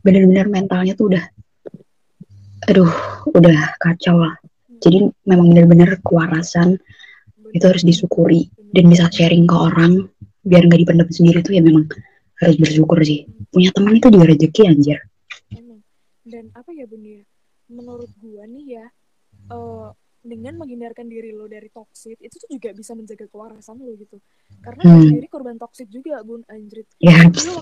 benar-benar 0.06 0.46
mentalnya 0.54 0.94
tuh 0.94 1.10
udah 1.10 1.24
aduh 2.70 2.94
udah 3.34 3.60
kacau 3.82 4.22
lah. 4.22 4.36
Jadi 4.82 5.10
memang 5.26 5.50
benar-benar 5.54 5.98
kewarasan. 6.06 6.78
Itu 7.56 7.66
harus 7.72 7.88
disyukuri. 7.88 8.52
Dan 8.76 8.92
bisa 8.92 9.08
sharing 9.08 9.48
ke 9.48 9.56
orang 9.56 10.04
biar 10.46 10.68
nggak 10.68 10.82
dipendam 10.84 11.10
sendiri 11.10 11.42
tuh 11.42 11.56
ya 11.58 11.62
memang 11.64 11.88
harus 12.44 12.56
bersyukur 12.60 13.00
sih. 13.02 13.26
Punya 13.50 13.72
teman 13.72 13.98
itu 13.98 14.12
juga 14.12 14.26
rezeki 14.30 14.62
anjir. 14.68 15.00
Dan 16.26 16.52
apa 16.52 16.70
ya 16.76 16.86
bun 16.86 17.02
ya? 17.02 17.24
Menurut 17.72 18.12
gua 18.22 18.46
nih 18.46 18.66
ya 18.78 18.86
eh, 19.52 19.90
dengan 20.26 20.58
menghindarkan 20.58 21.06
diri 21.06 21.30
lo 21.30 21.46
dari 21.46 21.70
toxic 21.70 22.18
itu 22.18 22.36
tuh 22.36 22.50
juga 22.50 22.74
bisa 22.74 22.98
menjaga 22.98 23.30
kewarasan 23.30 23.78
lo 23.78 23.94
gitu. 23.94 24.18
Karena 24.60 24.82
Hmm. 24.84 24.94
gue 24.98 25.08
sendiri 25.08 25.28
korban 25.30 25.56
toxic 25.56 25.88
juga 25.88 26.20
bun. 26.20 26.42
Anjrit. 26.50 26.90
Ya 26.98 27.30
dulu 27.30 27.62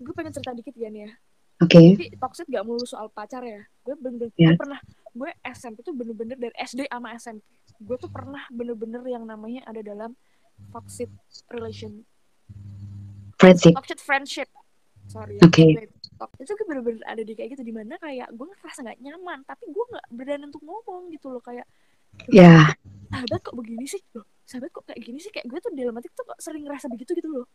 gue 0.00 0.14
pengen 0.16 0.32
cerita 0.32 0.56
dikit 0.56 0.72
ya 0.74 0.88
nih 0.88 1.04
ya. 1.04 1.10
Oke. 1.60 1.76
Tapi 1.92 2.16
toxic 2.16 2.48
gak 2.48 2.64
melulu 2.64 2.88
soal 2.88 3.12
pacar 3.12 3.44
ya. 3.44 3.60
Gue 3.84 3.92
bener-bener 3.94 4.32
Ya. 4.34 4.50
gue 4.50 4.58
pernah 4.58 4.80
gue 5.12 5.30
SMP 5.44 5.84
tuh 5.84 5.92
bener-bener 5.92 6.40
dari 6.40 6.56
SD 6.56 6.88
sama 6.88 7.12
SMP 7.14 7.44
gue 7.76 7.96
tuh 7.96 8.08
pernah 8.08 8.44
bener-bener 8.48 9.00
yang 9.04 9.24
namanya 9.24 9.64
ada 9.64 9.80
dalam 9.80 10.12
toxic 10.68 11.08
relation. 11.48 12.04
Friendship. 13.36 13.72
Toxic 13.72 14.00
friendship. 14.00 14.48
Sorry 15.08 15.36
Oke. 15.40 15.64
ya 15.74 15.84
Tok- 16.20 16.36
itu 16.36 16.52
gue 16.52 16.66
bener-bener 16.68 17.00
ada 17.08 17.22
di 17.24 17.32
kayak 17.32 17.56
gitu 17.56 17.64
di 17.64 17.72
mana 17.72 17.96
kayak 17.96 18.28
gue 18.28 18.44
ngerasa 18.44 18.84
nggak 18.84 18.98
nyaman 19.00 19.40
tapi 19.48 19.64
gue 19.72 19.84
nggak 19.88 20.06
berani 20.12 20.44
untuk 20.52 20.60
ngomong 20.60 21.08
gitu 21.08 21.32
loh 21.32 21.40
kayak 21.40 21.64
ya. 22.28 22.68
sahabat 23.08 23.40
kok 23.40 23.56
begini 23.56 23.88
sih? 23.88 24.04
Loh 24.12 24.28
sahabat 24.44 24.68
kok 24.68 24.84
kayak 24.84 25.00
gini 25.00 25.16
sih? 25.16 25.32
Kayak 25.32 25.48
gue 25.48 25.58
tuh 25.64 25.72
dalam 25.72 25.96
hati 25.96 26.12
tuh 26.12 26.28
kok 26.28 26.36
sering 26.36 26.68
ngerasa 26.68 26.92
begitu 26.92 27.16
gitu 27.16 27.32
loh. 27.32 27.46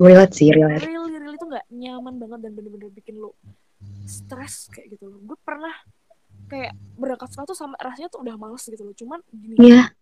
Relate 0.00 0.32
sih 0.32 0.48
relate. 0.50 0.88
real 0.88 1.04
real 1.06 1.36
itu 1.36 1.44
nggak 1.44 1.66
nyaman 1.68 2.14
banget 2.16 2.38
dan 2.48 2.50
bener-bener 2.56 2.88
bikin 2.90 3.20
lo 3.20 3.36
stres 4.08 4.72
kayak 4.72 4.96
gitu 4.96 5.12
loh. 5.12 5.20
Gue 5.20 5.36
pernah 5.44 5.74
kayak 6.48 6.72
berangkat 6.96 7.28
sekolah 7.28 7.46
tuh 7.46 7.58
sama 7.58 7.74
rasanya 7.76 8.08
tuh 8.08 8.24
udah 8.24 8.34
males 8.40 8.64
gitu 8.64 8.80
loh. 8.80 8.94
Cuman 8.96 9.20
gini 9.30 9.54
Iya, 9.60 9.92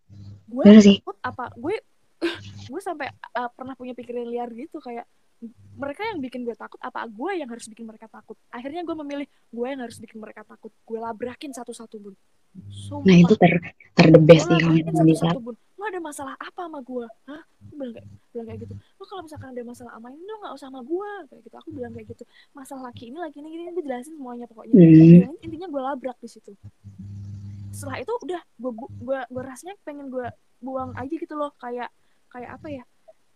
gue 0.46 0.64
sih. 0.78 0.96
takut 1.02 1.18
apa 1.26 1.44
gue 1.58 1.74
gue 2.70 2.80
sampai 2.80 3.10
uh, 3.34 3.50
pernah 3.50 3.74
punya 3.74 3.98
pikiran 3.98 4.30
liar 4.30 4.46
gitu 4.54 4.78
kayak 4.78 5.04
mereka 5.72 6.02
yang 6.06 6.18
bikin 6.22 6.46
gue 6.46 6.54
takut 6.54 6.78
apa 6.78 7.08
gue 7.08 7.30
yang 7.40 7.48
harus 7.50 7.66
bikin 7.66 7.88
mereka 7.88 8.06
takut? 8.06 8.36
Akhirnya 8.52 8.86
gue 8.86 8.96
memilih 9.02 9.26
gue 9.26 9.66
yang 9.66 9.80
harus 9.82 9.98
bikin 9.98 10.20
mereka 10.20 10.46
takut. 10.46 10.70
Gue 10.84 10.98
labrakin 11.00 11.50
satu-satu 11.50 11.96
bun. 11.98 12.14
Sumpah. 12.68 13.08
Nah 13.08 13.16
itu 13.16 13.34
ter 13.40 13.52
ter 13.96 14.06
the 14.12 14.20
best 14.20 14.44
Gue 14.46 14.60
sih 14.60 14.84
kalau 14.84 15.00
satu-satu 15.02 15.40
bun. 15.40 15.56
Lo 15.80 15.84
ada 15.88 16.00
masalah 16.04 16.34
apa 16.38 16.60
sama 16.68 16.78
gue? 16.84 17.06
Hah? 17.26 17.42
Bilang 17.72 17.92
kayak 17.96 18.06
bilang 18.30 18.46
kayak 18.46 18.60
gitu. 18.68 18.74
Lo 18.78 19.04
kalau 19.08 19.22
misalkan 19.24 19.48
ada 19.50 19.62
masalah 19.64 19.92
sama 19.96 20.08
ini 20.12 20.22
lo 20.28 20.36
nggak 20.38 20.54
usah 20.54 20.66
sama 20.68 20.80
gue 20.84 21.10
kayak 21.32 21.42
gitu. 21.48 21.56
Aku 21.58 21.68
bilang 21.72 21.92
kayak 21.96 22.06
gitu. 22.12 22.24
Masalah 22.52 22.82
laki 22.92 23.04
ini 23.10 23.18
laki 23.18 23.36
ini 23.40 23.48
gini 23.50 23.62
gue 23.72 23.84
jelasin 23.84 24.14
semuanya 24.14 24.46
pokoknya. 24.46 24.74
Hmm. 24.76 25.40
Intinya 25.42 25.68
gue 25.72 25.82
labrak 25.82 26.18
di 26.20 26.28
situ. 26.28 26.52
Setelah 27.72 27.98
itu 28.04 28.12
udah 28.12 28.40
gue 28.60 28.72
gue 28.78 29.18
gue 29.26 29.42
rasanya 29.42 29.74
pengen 29.82 30.12
gue 30.12 30.28
buang 30.60 30.92
aja 30.94 31.14
gitu 31.16 31.34
loh. 31.34 31.50
Kayak 31.56 31.88
kayak 32.28 32.60
apa 32.60 32.68
ya 32.68 32.84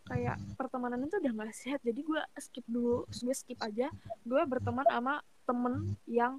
kayak 0.07 0.39
pertemanan 0.55 1.03
itu 1.03 1.19
udah 1.19 1.33
gak 1.35 1.51
sehat 1.53 1.81
jadi 1.83 1.99
gue 1.99 2.21
skip 2.39 2.63
dulu 2.67 3.05
gue 3.11 3.35
skip 3.35 3.59
aja. 3.59 3.91
Gue 4.23 4.43
berteman 4.47 4.87
sama 4.87 5.19
temen 5.43 5.99
yang 6.07 6.39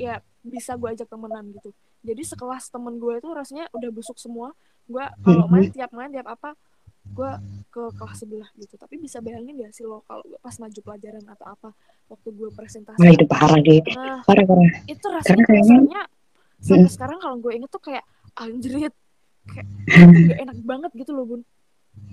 ya 0.00 0.18
bisa 0.40 0.74
gue 0.74 0.88
ajak 0.92 1.06
temenan 1.06 1.52
gitu. 1.54 1.70
Jadi 2.04 2.22
sekelas 2.24 2.68
temen 2.68 2.96
gue 2.96 3.20
itu 3.20 3.28
rasanya 3.30 3.68
udah 3.72 3.90
busuk 3.92 4.16
semua. 4.16 4.52
Gue 4.88 5.04
kalau 5.22 5.46
main 5.48 5.68
tiap 5.68 5.92
main 5.92 6.08
tiap 6.08 6.28
apa 6.28 6.56
gue 7.04 7.30
ke 7.68 7.82
kelas 8.00 8.16
sebelah 8.24 8.48
gitu. 8.56 8.74
Tapi 8.80 8.96
bisa 8.96 9.20
bayangin 9.20 9.60
gak 9.60 9.72
sih 9.76 9.84
lo 9.84 10.00
kalau 10.08 10.24
gue 10.24 10.40
pas 10.40 10.56
maju 10.56 10.80
pelajaran 10.80 11.24
atau 11.28 11.46
apa 11.48 11.68
waktu 12.08 12.28
gue 12.32 12.48
presentasi? 12.52 13.00
Wah 13.00 13.10
itu 13.12 13.24
parah 13.28 13.60
deh, 13.60 13.80
nah 13.96 14.20
parah 14.24 14.44
parah. 14.44 14.68
itu 14.84 15.06
rasanya 15.08 15.44
kayaknya- 15.48 15.80
rasanya 15.80 16.02
sampai 16.64 16.88
sekarang 16.92 17.18
kalau 17.20 17.36
gue 17.40 17.52
inget 17.56 17.68
tuh 17.68 17.82
kayak 17.84 18.04
anjrit 18.40 18.94
kayak 19.44 19.66
itu 19.84 20.20
gak 20.32 20.40
enak 20.48 20.58
banget 20.64 20.90
gitu 20.96 21.12
loh 21.12 21.24
bun 21.28 21.40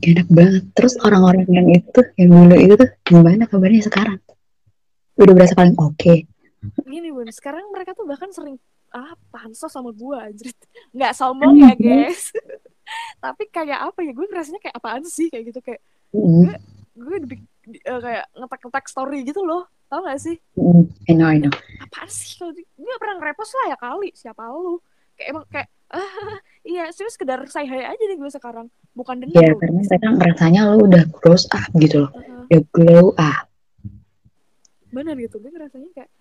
Enak 0.02 0.28
banget. 0.34 0.64
Terus 0.74 0.98
orang-orang 1.06 1.46
yang 1.50 1.68
itu, 1.70 2.02
yang 2.18 2.30
dulu 2.34 2.56
itu 2.58 2.74
tuh 2.74 2.90
gimana 3.06 3.46
kabarnya 3.46 3.86
sekarang? 3.86 4.18
Udah 5.18 5.34
berasa 5.38 5.54
paling 5.54 5.78
oke. 5.78 6.26
gini 6.86 7.10
bun. 7.10 7.30
Sekarang 7.34 7.70
mereka 7.74 7.98
tuh 7.98 8.06
bahkan 8.06 8.30
sering 8.30 8.58
ah 8.92 9.14
pansos 9.30 9.72
sama 9.72 9.94
gue 9.94 10.18
anjrit. 10.18 10.58
Nggak 10.94 11.14
sombong 11.18 11.58
ya 11.58 11.74
guys. 11.78 12.34
Tapi 13.24 13.48
kayak 13.50 13.94
apa 13.94 14.00
ya? 14.04 14.12
Gue 14.14 14.26
ngerasanya 14.30 14.60
kayak 14.62 14.76
apaan 14.78 15.06
sih? 15.06 15.30
Kayak 15.30 15.54
gitu 15.54 15.60
kayak 15.64 15.82
gue 16.92 17.18
di- 17.24 17.48
di- 17.72 17.84
eh, 17.86 18.00
kayak 18.02 18.26
ngetek-ngetek 18.36 18.86
story 18.90 19.20
gitu 19.26 19.42
loh. 19.46 19.70
Tau 19.92 20.08
gak 20.08 20.24
sih? 20.24 20.40
Mm, 20.56 20.88
I 21.08 21.14
know, 21.20 21.28
I 21.28 21.38
know. 21.40 21.54
apaan 21.84 22.08
sih? 22.08 22.40
Gue 22.80 22.96
pernah 22.96 23.20
nge-repost 23.20 23.54
lah 23.60 23.66
ya 23.76 23.78
kali. 23.80 24.10
Siapa 24.16 24.44
lu? 24.56 24.80
Kayak 25.20 25.28
emang 25.36 25.46
kayak 25.52 25.68
ah, 25.92 26.12
iya 26.72 26.88
serius 26.90 27.16
sekedar 27.16 27.40
say 27.48 27.64
hi 27.64 27.84
aja 27.86 28.04
nih 28.04 28.18
gue 28.18 28.32
sekarang. 28.32 28.68
Bukan 28.92 29.24
dendam 29.24 29.40
Ya 29.40 29.52
karena 29.56 29.80
mereka 29.82 30.08
ngerasanya 30.12 30.62
lo 30.68 30.84
udah 30.84 31.04
close 31.16 31.48
up 31.52 31.70
gitu 31.76 32.08
loh, 32.08 32.12
udah 32.48 32.62
glow 32.72 33.08
up. 33.16 33.46
bener 34.92 35.16
gitu 35.16 35.40
gue 35.40 35.48
ngerasanya 35.48 35.88
kayak 35.96 36.12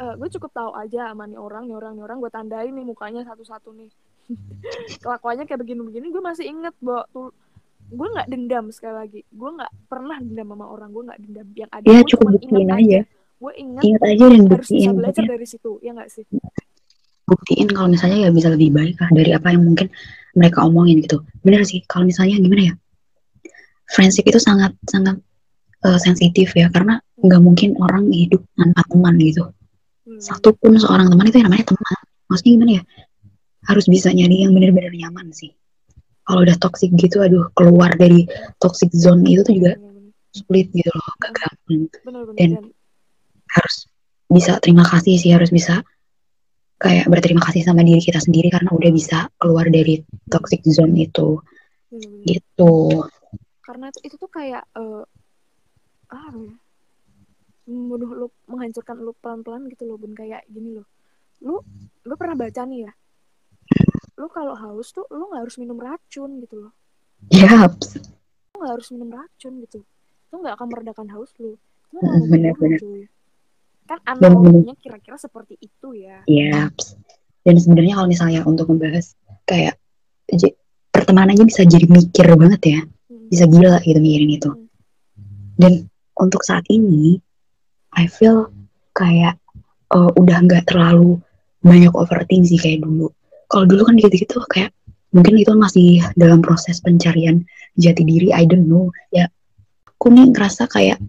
eh, 0.00 0.14
gue 0.16 0.28
cukup 0.32 0.48
tahu 0.48 0.72
aja 0.72 1.12
sama 1.12 1.28
nih 1.28 1.36
orang 1.36 1.68
nih 1.68 1.76
orang 1.76 1.92
nih 1.92 2.04
orang 2.08 2.16
gue 2.24 2.30
tandain 2.32 2.72
nih 2.72 2.84
mukanya 2.84 3.20
satu-satu 3.24 3.76
nih. 3.76 3.90
Kelakuannya 5.04 5.44
kayak 5.44 5.60
begini-begini 5.60 6.08
gue 6.08 6.22
masih 6.24 6.48
inget 6.48 6.72
bahwa 6.80 7.04
tuh 7.12 7.28
gue 7.88 8.08
nggak 8.08 8.28
dendam 8.28 8.72
sekali 8.72 8.94
lagi. 8.96 9.20
Gue 9.28 9.50
nggak 9.52 9.72
pernah 9.88 10.16
dendam 10.20 10.48
sama 10.48 10.66
orang 10.68 10.88
gue 10.88 11.02
nggak 11.04 11.20
dendam. 11.20 11.46
Yang 11.52 11.70
ada 11.76 11.84
Ya, 11.84 12.00
gue 12.00 12.08
cukup 12.08 12.24
cuma 12.24 12.32
buktiin 12.36 12.56
inget 12.56 12.76
aja. 12.80 13.00
gue 13.38 13.52
inget 13.54 13.82
Ingat 13.84 14.02
aja 14.02 14.24
dan 14.24 14.32
harus 14.32 14.40
bisa 14.40 14.56
buktiin, 14.56 14.90
belajar 14.96 15.22
pokoknya 15.22 15.32
dari 15.36 15.46
situ 15.46 15.70
ya 15.78 15.90
nggak 15.94 16.10
sih 16.10 16.24
buktiin 17.28 17.68
kalau 17.68 17.92
misalnya 17.92 18.24
ya 18.24 18.30
bisa 18.32 18.48
lebih 18.48 18.72
baik 18.72 18.96
lah 18.96 19.10
dari 19.12 19.30
apa 19.36 19.52
yang 19.52 19.62
mungkin 19.68 19.92
mereka 20.32 20.64
omongin 20.64 21.04
gitu. 21.04 21.20
Bener 21.44 21.62
sih, 21.68 21.84
kalau 21.84 22.08
misalnya 22.08 22.40
gimana 22.40 22.72
ya, 22.72 22.74
friendship 23.92 24.24
itu 24.24 24.40
sangat 24.40 24.72
sangat 24.88 25.20
eh, 25.84 25.98
sensitif 26.00 26.56
ya 26.56 26.72
karena 26.72 26.96
nggak 27.20 27.40
mungkin 27.44 27.76
orang 27.84 28.08
hidup 28.08 28.40
tanpa 28.56 28.80
teman 28.88 29.14
gitu. 29.20 29.44
Hmm. 30.08 30.20
Satu 30.22 30.56
pun 30.56 30.72
seorang 30.80 31.12
teman 31.12 31.28
itu 31.28 31.36
yang 31.38 31.52
namanya 31.52 31.66
teman. 31.68 31.98
Maksudnya 32.32 32.52
gimana 32.56 32.72
ya? 32.80 32.82
Harus 33.68 33.84
bisa 33.84 34.08
nyari 34.08 34.48
yang 34.48 34.52
benar-benar 34.56 34.92
nyaman 34.96 35.28
sih. 35.36 35.52
Kalau 36.24 36.44
udah 36.44 36.56
toxic 36.60 36.92
gitu, 36.96 37.24
aduh 37.24 37.48
keluar 37.56 37.92
dari 37.96 38.28
toxic 38.60 38.92
zone 38.92 39.24
itu 39.24 39.40
tuh 39.44 39.54
juga 39.56 39.72
Bener-bener. 39.76 40.12
sulit 40.36 40.68
gitu 40.76 40.90
loh, 40.92 41.08
gak 41.24 41.32
gampang. 41.36 41.82
Bener-bener. 42.04 42.36
Dan 42.36 42.50
Harus 43.48 43.88
bisa 44.28 44.60
terima 44.60 44.84
kasih 44.84 45.16
sih, 45.16 45.32
harus 45.32 45.48
bisa 45.48 45.80
kayak 46.78 47.10
berterima 47.10 47.42
kasih 47.42 47.66
sama 47.66 47.82
diri 47.82 47.98
kita 47.98 48.22
sendiri 48.22 48.54
karena 48.54 48.70
udah 48.70 48.90
bisa 48.94 49.26
keluar 49.34 49.66
dari 49.66 49.98
toxic 50.30 50.62
zone 50.64 50.94
itu. 50.94 51.42
Bener-bener. 51.88 52.24
gitu. 52.28 52.74
karena 53.64 53.92
itu, 53.92 54.00
itu 54.08 54.16
tuh 54.16 54.30
kayak 54.32 54.64
eh 54.76 55.04
apa 56.08 56.38
ya? 56.38 56.54
Membunuh 57.68 58.10
lu 58.16 58.26
menghancurkan 58.48 58.96
lu 58.96 59.12
pelan-pelan 59.20 59.68
gitu 59.68 59.84
loh 59.84 60.00
bun. 60.00 60.16
Kayak 60.16 60.46
gini 60.48 60.78
loh. 60.78 60.86
Lu 61.44 61.60
lu 62.08 62.14
pernah 62.16 62.38
baca 62.38 62.64
nih 62.64 62.88
ya? 62.88 62.92
Lu 64.16 64.26
kalau 64.32 64.56
haus 64.56 64.94
tuh 64.94 65.04
lu 65.12 65.28
nggak 65.28 65.44
harus 65.44 65.56
minum 65.60 65.76
racun 65.76 66.40
gitu 66.40 66.56
loh. 66.64 66.72
Yap, 67.34 67.76
lu 68.54 68.56
nggak 68.62 68.72
harus 68.78 68.88
minum 68.94 69.10
racun 69.12 69.52
gitu. 69.66 69.84
Itu 70.30 70.34
nggak 70.40 70.54
akan 70.56 70.66
meredakan 70.72 71.08
haus 71.12 71.34
lu. 71.36 71.60
Bener. 71.92 72.56
cuy 72.56 73.08
kan 73.88 73.98
Dan 74.20 74.36
analoginya 74.36 74.76
kira-kira 74.76 75.16
seperti 75.16 75.56
itu 75.56 75.96
ya 75.96 76.20
yap. 76.28 76.76
Dan 77.42 77.56
sebenarnya 77.56 77.96
kalau 77.96 78.08
misalnya 78.12 78.40
untuk 78.44 78.68
membahas 78.68 79.16
kayak 79.48 79.80
pertemanannya 80.92 81.48
bisa 81.48 81.64
jadi 81.64 81.88
mikir 81.88 82.28
banget 82.36 82.62
ya, 82.68 82.80
Hmm. 82.84 83.32
bisa 83.32 83.48
gila 83.48 83.80
gitu 83.80 83.96
mikirin 83.96 84.30
itu. 84.36 84.50
Hmm. 84.52 84.68
Dan 85.56 85.72
untuk 86.20 86.44
saat 86.44 86.68
ini, 86.68 87.16
I 87.96 88.04
feel 88.04 88.52
kayak 88.92 89.40
eh, 89.88 90.10
udah 90.20 90.36
nggak 90.44 90.68
terlalu 90.68 91.16
banyak 91.64 91.92
overthink 91.96 92.44
sih 92.44 92.60
kayak 92.60 92.84
dulu. 92.84 93.08
Kalau 93.48 93.64
dulu 93.64 93.88
kan 93.88 93.96
gitu-gitu 93.96 94.44
kayak 94.52 94.76
mungkin 95.16 95.40
itu 95.40 95.52
masih 95.56 96.04
dalam 96.20 96.44
proses 96.44 96.84
pencarian 96.84 97.48
jati 97.80 98.04
diri, 98.04 98.28
I 98.36 98.44
don't 98.44 98.68
know. 98.68 98.92
Ya, 99.08 99.32
aku 99.88 100.12
nih 100.12 100.28
ngerasa 100.36 100.68
kayak 100.68 101.00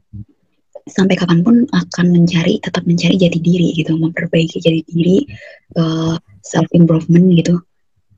sampai 0.92 1.16
kapan 1.16 1.46
pun 1.46 1.64
akan 1.70 2.06
mencari, 2.10 2.60
tetap 2.60 2.84
mencari 2.84 3.16
jati 3.16 3.40
diri 3.40 3.74
gitu, 3.78 3.96
memperbaiki 3.96 4.58
jati 4.60 4.82
diri, 4.90 5.24
self 6.44 6.70
improvement 6.76 7.30
gitu. 7.38 7.62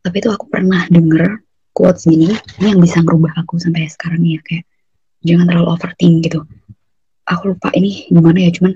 Tapi 0.01 0.17
itu 0.17 0.29
aku 0.33 0.49
pernah 0.49 0.87
denger 0.89 1.45
quotes 1.71 2.09
gini, 2.09 2.33
ini 2.59 2.67
yang 2.67 2.81
bisa 2.81 2.99
ngerubah 2.99 3.31
aku 3.43 3.55
sampai 3.61 3.87
sekarang 3.87 4.25
ya 4.27 4.41
kayak 4.43 4.65
jangan 5.23 5.45
terlalu 5.47 5.67
overthink 5.71 6.15
gitu. 6.25 6.41
Aku 7.29 7.53
lupa 7.55 7.69
ini 7.77 8.09
gimana 8.09 8.39
ya, 8.43 8.51
cuman 8.51 8.73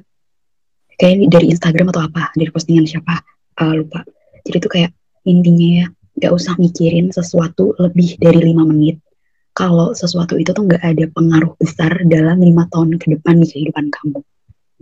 kayak 0.96 1.28
dari 1.28 1.52
Instagram 1.52 1.92
atau 1.92 2.08
apa, 2.08 2.32
dari 2.38 2.50
postingan 2.54 2.88
siapa, 2.88 3.20
eh, 3.60 3.74
lupa. 3.76 4.06
Jadi 4.46 4.58
itu 4.62 4.70
kayak 4.70 4.92
intinya 5.26 5.70
ya, 5.82 5.86
gak 6.24 6.32
usah 6.32 6.54
mikirin 6.56 7.12
sesuatu 7.12 7.76
lebih 7.82 8.16
dari 8.22 8.54
lima 8.54 8.64
menit. 8.64 9.02
Kalau 9.56 9.96
sesuatu 9.96 10.36
itu 10.36 10.52
tuh 10.52 10.68
gak 10.68 10.84
ada 10.84 11.08
pengaruh 11.16 11.56
besar 11.56 11.96
dalam 12.12 12.44
lima 12.44 12.68
tahun 12.70 13.00
ke 13.00 13.16
depan 13.16 13.40
di 13.40 13.48
kehidupan 13.48 13.88
kamu. 13.88 14.20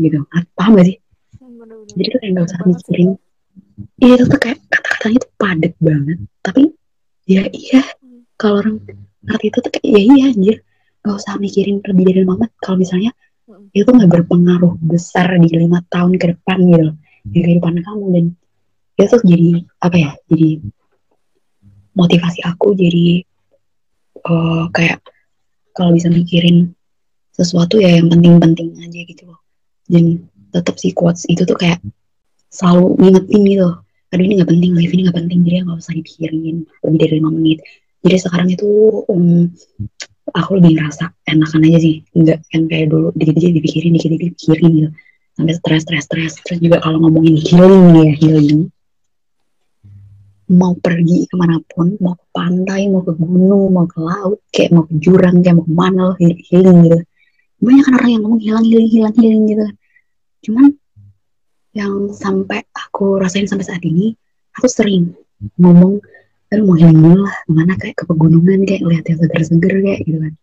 Gitu. 0.02 0.18
Ah, 0.34 0.42
Paham 0.58 0.82
gak 0.82 0.90
sih? 0.90 0.98
Hmm, 1.38 1.62
jadi 1.94 2.08
tuh 2.10 2.20
kayak 2.20 2.32
nggak 2.34 2.48
usah 2.50 2.62
mikirin 2.66 3.10
iya 4.02 4.14
itu 4.18 4.26
tuh 4.30 4.40
kayak 4.40 4.60
kata-katanya 4.70 5.18
tuh 5.24 5.32
padat 5.38 5.74
banget 5.82 6.20
tapi 6.46 6.64
ya 7.26 7.44
iya 7.50 7.82
Hmm. 8.04 8.28
kalau 8.36 8.60
orang 8.60 8.76
ngerti 9.24 9.46
itu 9.50 9.58
tuh 9.64 9.72
kayak 9.72 9.88
ya 9.88 10.02
iya 10.04 10.24
anjir 10.32 10.56
nggak 11.04 11.16
usah 11.16 11.34
mikirin 11.40 11.78
lebih 11.84 12.04
dari 12.12 12.24
banget 12.28 12.50
kalau 12.60 12.78
misalnya 12.80 13.12
Mm-mm. 13.48 13.72
itu 13.72 13.90
nggak 13.90 14.12
berpengaruh 14.12 14.74
besar 14.84 15.28
di 15.40 15.50
lima 15.52 15.80
tahun 15.88 16.20
ke 16.20 16.26
depan 16.38 16.58
gitu 16.68 16.90
di 17.24 17.40
kehidupan 17.44 17.80
kamu 17.84 18.06
dan 18.14 18.26
itu 19.00 19.08
tuh 19.10 19.22
jadi 19.24 19.50
apa 19.82 19.96
ya 19.98 20.12
jadi 20.30 20.50
motivasi 21.94 22.40
aku 22.44 22.74
jadi 22.76 23.24
eh, 24.30 24.64
kayak 24.72 25.00
kalau 25.74 25.92
bisa 25.96 26.08
mikirin 26.08 26.72
sesuatu 27.34 27.82
ya 27.82 27.98
yang 27.98 28.08
penting-penting 28.14 28.78
aja 28.78 29.00
gitu 29.04 29.24
loh. 29.26 29.42
Dan 29.90 30.30
tetap 30.54 30.78
si 30.78 30.94
quotes 30.94 31.26
itu 31.26 31.44
tuh 31.44 31.58
kayak 31.58 31.82
selalu 32.54 32.94
ngingetin 33.02 33.42
gitu. 33.50 33.70
Aduh 34.14 34.24
ini 34.24 34.34
nggak 34.38 34.50
penting 34.54 34.72
live 34.78 34.94
ini 34.94 35.02
nggak 35.10 35.18
penting 35.18 35.40
jadi 35.42 35.56
nggak 35.66 35.80
usah 35.82 35.94
dipikirin 35.98 36.70
lebih 36.86 36.98
dari 37.02 37.14
lima 37.18 37.30
menit. 37.34 37.60
Jadi 38.06 38.16
sekarang 38.22 38.48
itu 38.54 38.70
um, 39.10 39.50
aku 40.38 40.52
lebih 40.62 40.78
ngerasa 40.78 41.10
enakan 41.26 41.66
aja 41.66 41.80
sih. 41.82 41.96
Nggak 42.14 42.38
yang 42.54 42.64
kayak 42.70 42.88
dulu 42.94 43.10
dikit-dikit 43.18 43.52
dipikirin 43.58 43.92
dikit-dikit 43.98 44.28
dipikirin 44.38 44.72
gitu. 44.78 44.90
Sampai 45.34 45.54
stres 45.58 45.82
stres 45.82 46.04
stres. 46.06 46.32
Terus 46.46 46.60
juga 46.62 46.78
kalau 46.86 47.02
ngomongin 47.02 47.42
healing 47.42 47.86
ya 47.98 48.14
healing 48.22 48.70
mau 50.54 50.74
pergi 50.78 51.26
ke 51.26 51.36
mana 51.36 51.58
pun 51.66 51.98
mau 51.98 52.13
ke 52.13 52.26
pantai 52.30 52.88
mau 52.88 53.02
ke 53.02 53.13
gunung 53.18 53.74
mau 53.74 53.89
ke 53.89 54.00
laut 54.00 54.39
kayak 54.54 54.72
mau 54.72 54.86
ke 54.86 54.94
jurang 55.02 55.42
kayak 55.42 55.58
mau 55.58 55.66
ke 55.66 55.74
mana 55.74 56.00
lo 56.10 56.13
he- 56.22 56.42
healing 56.50 56.86
gitu. 56.86 57.00
Banyak 57.63 57.84
kan 57.84 57.94
orang 57.98 58.12
yang 58.13 58.22
ngomong 58.24 58.42
hilang 58.42 58.66
healing 58.66 58.89
hilang 58.89 59.16
healing 59.18 59.44
gitu. 59.50 59.66
Cuman 60.50 60.66
yang 61.74 62.13
sampai 62.13 62.62
aku 62.72 63.18
rasain 63.18 63.50
sampai 63.50 63.66
saat 63.66 63.82
ini 63.82 64.13
aku 64.54 64.70
sering 64.70 65.18
ngomong 65.58 65.98
aduh 66.54 66.63
mau 66.70 66.78
healing 66.78 67.18
lah 67.18 67.36
ke 67.44 67.52
mana 67.52 67.74
kayak 67.82 67.98
ke 67.98 68.04
pegunungan 68.06 68.62
kayak 68.70 68.86
lihat 68.86 69.06
yang 69.10 69.20
seger-seger 69.20 69.74
kayak 69.82 70.00
gitu 70.06 70.18
kan. 70.22 70.34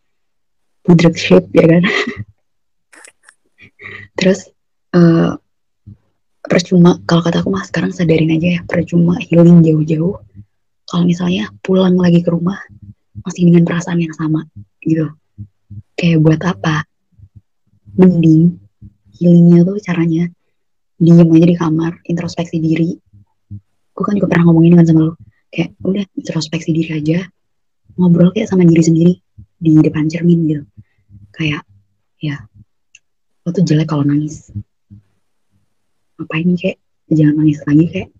Pudrek 0.82 1.14
shape 1.14 1.46
ya 1.54 1.78
kan? 1.78 1.84
Terus 4.18 4.50
eh 4.90 5.30
percuma. 6.50 6.98
Kalau 7.06 7.22
kata 7.22 7.46
aku 7.46 7.54
mah 7.54 7.62
sekarang 7.62 7.94
sadarin 7.94 8.34
aja 8.34 8.58
ya. 8.58 8.60
Percuma 8.66 9.14
healing 9.22 9.62
jauh-jauh. 9.62 10.18
Kalau 10.90 11.06
misalnya 11.06 11.54
pulang 11.62 11.94
lagi 11.94 12.26
ke 12.26 12.34
rumah 12.34 12.58
masih 13.22 13.46
dengan 13.46 13.62
perasaan 13.62 14.02
yang 14.02 14.10
sama 14.10 14.42
gitu. 14.82 15.06
Kayak 15.94 16.18
buat 16.18 16.42
apa? 16.42 16.82
Mending 17.94 18.58
healingnya 19.14 19.62
tuh 19.62 19.78
caranya 19.78 20.26
diem 20.98 21.30
aja 21.30 21.46
di 21.46 21.56
kamar 21.56 21.92
introspeksi 22.10 22.58
diri. 22.58 22.98
Gue 23.94 24.02
kan 24.02 24.18
juga 24.18 24.34
pernah 24.34 24.50
ngomongin 24.50 24.82
kan 24.82 24.86
sama 24.90 25.00
lo 25.06 25.14
kayak 25.54 25.78
udah 25.86 26.04
introspeksi 26.18 26.74
diri 26.74 26.90
aja. 26.98 27.18
Ngobrol 27.94 28.34
kayak 28.34 28.50
sama 28.50 28.66
diri 28.66 28.82
sendiri 28.82 29.14
di 29.38 29.78
depan 29.78 30.10
cermin 30.10 30.40
gitu. 30.50 30.64
Kayak 31.30 31.62
ya 32.18 32.42
lo 33.46 33.48
tuh 33.54 33.62
jelek 33.62 33.86
kalau 33.86 34.02
nangis 34.02 34.50
ngapain 36.20 36.48
kayak 36.60 36.76
jangan 37.08 37.34
nangis 37.40 37.58
lagi 37.64 37.86
kayak 37.88 38.10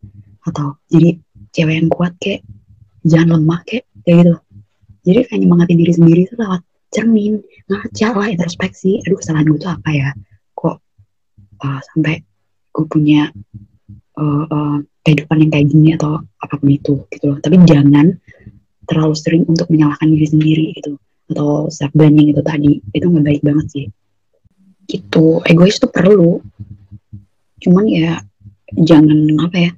atau 0.49 0.81
jadi 0.89 1.11
cewek 1.53 1.75
yang 1.77 1.89
kuat 1.93 2.13
kayak 2.17 2.41
jangan 3.05 3.41
lemah 3.41 3.61
kayak 3.69 3.85
kayak 4.05 4.17
gitu. 4.25 4.35
Jadi 5.01 5.19
kayak 5.29 5.41
nyemangatin 5.41 5.79
diri 5.81 5.93
sendiri 5.97 6.21
tuh 6.29 6.37
lewat 6.41 6.63
cermin 6.93 7.35
ngaca 7.71 8.09
lah 8.17 8.29
introspeksi. 8.29 9.01
Aduh 9.07 9.17
kesalahan 9.21 9.47
gue 9.49 9.61
tuh 9.61 9.73
apa 9.73 9.91
ya? 9.93 10.11
Kok 10.53 10.77
uh, 11.65 11.81
sampai 11.93 12.21
gue 12.71 12.85
punya 12.87 13.31
uh, 14.21 14.45
uh, 14.45 14.77
kehidupan 15.05 15.37
yang 15.47 15.51
kayak 15.51 15.67
gini 15.73 15.89
atau 15.97 16.21
apa 16.21 16.55
pun 16.61 16.69
itu 16.69 16.95
gitu 17.09 17.25
loh. 17.33 17.39
Tapi 17.41 17.57
jangan 17.65 18.13
terlalu 18.85 19.15
sering 19.17 19.45
untuk 19.49 19.71
menyalahkan 19.73 20.09
diri 20.11 20.27
sendiri 20.29 20.65
gitu. 20.77 21.01
Atau 21.31 21.71
self 21.73 21.93
blaming 21.97 22.37
itu 22.37 22.43
tadi. 22.45 22.85
Itu 22.93 23.09
nggak 23.09 23.25
baik 23.25 23.43
banget 23.47 23.67
sih. 23.73 23.87
Gitu. 24.85 25.41
Egois 25.47 25.79
tuh 25.81 25.89
perlu 25.89 26.43
cuman 27.61 27.85
ya 27.87 28.13
jangan 28.75 29.19
apa 29.45 29.57
ya 29.57 29.73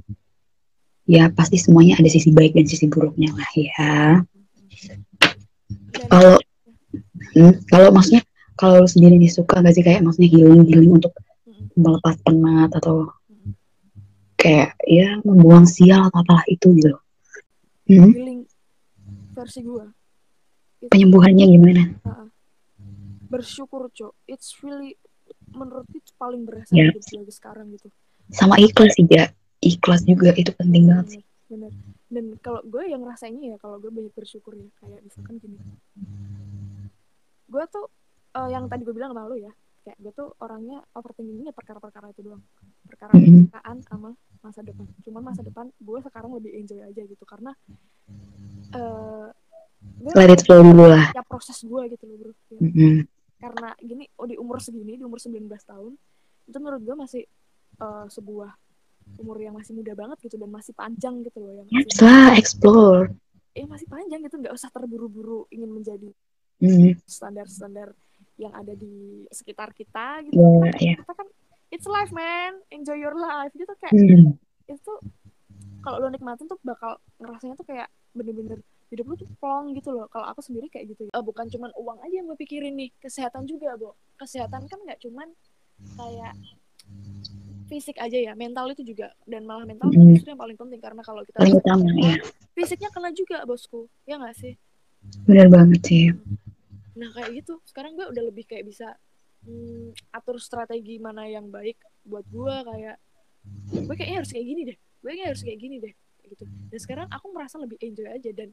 ya 1.06 1.24
pasti 1.34 1.58
semuanya 1.58 1.98
ada 1.98 2.08
sisi 2.08 2.30
baik 2.30 2.54
dan 2.54 2.66
sisi 2.66 2.86
buruknya 2.86 3.34
lah 3.34 3.50
ya. 3.58 3.92
Kalau 6.08 6.38
hmm, 7.36 7.54
kalau 7.68 7.88
maksudnya 7.90 8.22
kalau 8.54 8.86
lu 8.86 8.88
sendiri 8.88 9.18
nih 9.18 9.32
suka 9.32 9.60
gak 9.60 9.74
sih 9.74 9.82
kayak 9.82 10.06
maksudnya 10.06 10.30
healing 10.30 10.64
healing 10.68 10.92
untuk 11.02 11.12
melepas 11.74 12.14
penat 12.22 12.70
atau 12.78 13.10
kayak 14.38 14.78
ya 14.86 15.18
membuang 15.26 15.66
sial 15.66 16.06
atau 16.08 16.22
apalah 16.22 16.46
itu 16.46 16.70
gitu. 16.78 16.94
Hmm, 17.90 18.12
healing 18.14 18.40
versi 19.34 19.60
gue 19.66 19.84
penyembuhannya 20.90 21.44
gimana? 21.46 21.82
Bersyukur 23.30 23.88
cok. 23.94 24.12
It's 24.26 24.60
really 24.60 24.98
menurut 25.52 25.86
itu 25.92 26.10
paling 26.16 26.42
berasa 26.42 26.72
Ya. 26.72 26.88
di 26.88 26.98
hidup 26.98 27.22
lagi 27.22 27.32
sekarang 27.32 27.66
gitu. 27.72 27.88
Sama 28.30 28.56
ikhlas 28.56 28.92
sih 28.96 29.06
ya 29.06 29.28
ikhlas 29.60 30.02
juga 30.02 30.32
itu 30.34 30.50
penting 30.52 30.88
banget 30.88 31.06
sih. 31.18 31.22
Bener, 31.46 31.68
bener. 31.68 31.92
dan 32.12 32.24
kalau 32.40 32.60
gue 32.64 32.82
yang 32.84 33.02
rasanya 33.04 33.54
ya 33.54 33.56
kalau 33.56 33.76
gue 33.76 33.88
banyak 33.88 34.12
bersyukur 34.12 34.52
ya. 34.52 34.68
Kayak 34.78 35.00
misalkan 35.04 35.34
gini. 35.38 35.56
Gue 37.46 37.64
tuh 37.68 37.86
eh, 38.32 38.48
yang 38.50 38.64
tadi 38.66 38.82
gue 38.82 38.94
bilang 38.94 39.12
sama 39.12 39.28
lu 39.28 39.36
ya. 39.36 39.52
Kayak 39.82 39.98
gue 39.98 40.12
tuh 40.14 40.28
orangnya 40.38 40.80
overthinkingnya 40.94 41.52
perkara-perkara 41.52 42.10
itu 42.10 42.22
doang. 42.22 42.42
Perkara 42.88 43.12
Mm-mm. 43.14 43.50
perkaan 43.50 43.78
sama 43.84 44.10
masa 44.40 44.60
depan. 44.62 44.86
Cuman 45.02 45.22
masa 45.22 45.40
depan 45.42 45.68
gue 45.68 45.98
sekarang 46.00 46.30
lebih 46.36 46.52
enjoy 46.56 46.80
aja 46.80 47.02
gitu. 47.04 47.24
Karena 47.24 47.52
eh 48.72 49.26
gue 50.00 50.12
let 50.14 50.30
it 50.30 50.40
flow 50.46 50.62
dulu 50.62 50.86
lah. 50.88 51.10
ya 51.12 51.22
proses 51.26 51.58
gue 51.60 51.82
gitu 51.92 52.04
loh 52.06 52.16
bro. 52.18 52.32
Ya, 52.48 52.58
Mm-mm. 52.62 52.94
Karena 53.42 53.74
gini 53.82 54.06
oh 54.22 54.26
di 54.30 54.38
umur 54.38 54.62
segini 54.62 54.94
di 54.94 55.02
umur 55.02 55.18
19 55.18 55.50
tahun 55.50 55.98
itu 56.46 56.56
menurut 56.62 56.82
gue 56.86 56.94
masih 56.94 57.22
eh, 57.82 58.06
sebuah 58.06 58.50
umur 59.18 59.36
yang 59.42 59.58
masih 59.58 59.74
muda 59.74 59.98
banget 59.98 60.18
gitu 60.22 60.38
dan 60.38 60.46
masih 60.46 60.70
panjang 60.78 61.26
gitu 61.26 61.42
loh 61.42 61.52
yang 61.58 61.66
masih 61.66 61.98
lah 62.06 62.38
explore. 62.38 63.10
Eh 63.52 63.66
masih 63.66 63.90
panjang 63.90 64.22
gitu 64.22 64.38
nggak 64.38 64.54
usah 64.54 64.70
terburu-buru 64.70 65.50
ingin 65.50 65.70
menjadi 65.70 66.10
Mm, 66.62 66.94
standar-standar 67.10 67.90
yang 68.38 68.54
ada 68.54 68.70
di 68.78 69.26
sekitar 69.34 69.74
kita 69.74 70.22
gitu. 70.30 70.38
Ya 70.38 70.70
kita, 70.70 70.78
ya 70.78 70.94
kita 71.02 71.12
kan 71.18 71.28
it's 71.74 71.90
life 71.90 72.14
man. 72.14 72.62
Enjoy 72.70 72.94
your 72.94 73.18
life 73.18 73.50
gitu 73.58 73.74
kayak 73.82 73.90
Mm, 73.90 74.38
itu 74.70 74.92
kalau 75.82 75.98
lo 75.98 76.08
nikmatin 76.14 76.46
tuh 76.46 76.54
bakal 76.62 77.02
ngerasanya 77.18 77.58
tuh 77.58 77.66
kayak 77.66 77.90
bener-bener 78.14 78.62
hidup 78.92 79.08
lu 79.08 79.16
tuh 79.16 79.28
plong 79.40 79.72
gitu 79.72 79.88
loh. 79.88 80.04
Kalau 80.12 80.28
aku 80.28 80.44
sendiri 80.44 80.68
kayak 80.68 80.92
gitu 80.92 81.08
Eh, 81.08 81.24
bukan 81.24 81.48
cuman 81.48 81.72
uang 81.80 81.98
aja 82.04 82.14
yang 82.20 82.28
gue 82.28 82.36
pikirin 82.36 82.76
nih. 82.76 82.92
Kesehatan 83.00 83.48
juga 83.48 83.72
bo. 83.80 83.96
Kesehatan 84.20 84.68
kan 84.68 84.78
nggak 84.84 85.00
cuman 85.00 85.32
kayak 85.96 86.36
fisik 87.72 87.96
aja 87.96 88.18
ya. 88.20 88.32
Mental 88.36 88.68
itu 88.68 88.84
juga. 88.84 89.16
Dan 89.24 89.48
malah 89.48 89.64
mental 89.64 89.88
Mm. 89.88 90.12
justru 90.12 90.36
yang 90.36 90.40
paling 90.44 90.58
penting. 90.60 90.80
Karena 90.84 91.00
kalau 91.00 91.24
kita 91.24 91.40
paling 91.40 91.56
utama 91.56 91.88
ya 91.96 92.20
fisiknya 92.52 92.92
kena 92.92 93.10
juga 93.16 93.48
bosku. 93.48 93.88
Ya 94.04 94.20
nggak 94.20 94.36
sih? 94.36 94.54
Benar 95.24 95.48
banget 95.48 95.80
sih. 95.88 96.06
Nah 96.92 97.08
kayak 97.16 97.30
gitu. 97.40 97.56
Sekarang 97.64 97.96
gue 97.96 98.04
udah 98.04 98.22
lebih 98.28 98.44
kayak 98.44 98.68
bisa 98.68 98.92
hmm, 99.48 99.96
atur 100.12 100.36
strategi 100.36 101.00
mana 101.00 101.24
yang 101.24 101.48
baik 101.48 101.80
buat 102.04 102.28
gue. 102.28 102.54
Kayak 102.68 103.00
gue 103.72 103.94
kayaknya 103.96 104.16
harus 104.20 104.30
kayak 104.36 104.46
gini 104.46 104.62
deh. 104.68 104.76
Gue 105.00 105.08
kayaknya 105.16 105.28
harus 105.32 105.42
kayak 105.42 105.58
gini 105.58 105.76
deh. 105.80 105.94
Gitu. 106.28 106.44
Dan 106.44 106.78
sekarang 106.80 107.06
aku 107.08 107.32
merasa 107.32 107.56
lebih 107.56 107.80
enjoy 107.80 108.06
aja. 108.06 108.30
Dan 108.36 108.52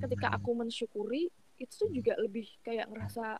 ketika 0.00 0.28
aku 0.32 0.50
mensyukuri 0.52 1.28
itu 1.56 1.72
tuh 1.74 1.90
juga 1.94 2.18
lebih 2.18 2.46
kayak 2.60 2.90
ngerasa 2.90 3.38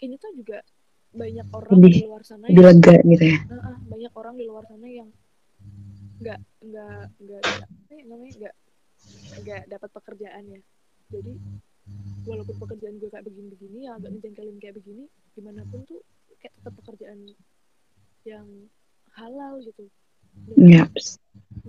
ini 0.00 0.16
tuh 0.16 0.32
juga 0.32 0.64
banyak 1.10 1.46
orang 1.52 1.72
Lebih- 1.76 1.92
di 1.92 2.02
luar 2.06 2.22
sana 2.22 2.44
lebih 2.48 2.62
yang 2.62 2.78
lega 2.80 2.94
gitu 3.02 3.24
ya? 3.26 3.38
Ah, 3.50 3.54
ah, 3.74 3.76
banyak 3.82 4.12
orang 4.14 4.34
di 4.38 4.44
luar 4.46 4.64
sana 4.64 4.86
yang 4.88 5.08
nggak 6.20 6.40
nggak 6.60 7.04
nggak 7.18 7.42
ya 7.90 8.02
namanya 8.06 8.32
nggak 8.38 8.54
nggak 9.42 9.62
dapat 9.68 9.90
pekerjaan 9.90 10.44
ya. 10.48 10.60
Jadi 11.10 11.32
walaupun 12.28 12.56
pekerjaan 12.62 12.96
gue 13.00 13.10
kayak 13.10 13.24
begini-begini 13.26 13.78
ya 13.88 13.96
agak 13.98 14.10
ngejengkelin 14.14 14.56
kayak 14.60 14.76
begini 14.78 15.04
gimana 15.34 15.64
pun 15.66 15.82
tuh 15.88 16.00
kayak 16.38 16.52
tetap 16.60 16.72
pekerjaan 16.84 17.18
yang 18.22 18.46
halal 19.18 19.58
gitu. 19.64 19.84
Dan 20.54 20.56
ya 20.70 20.84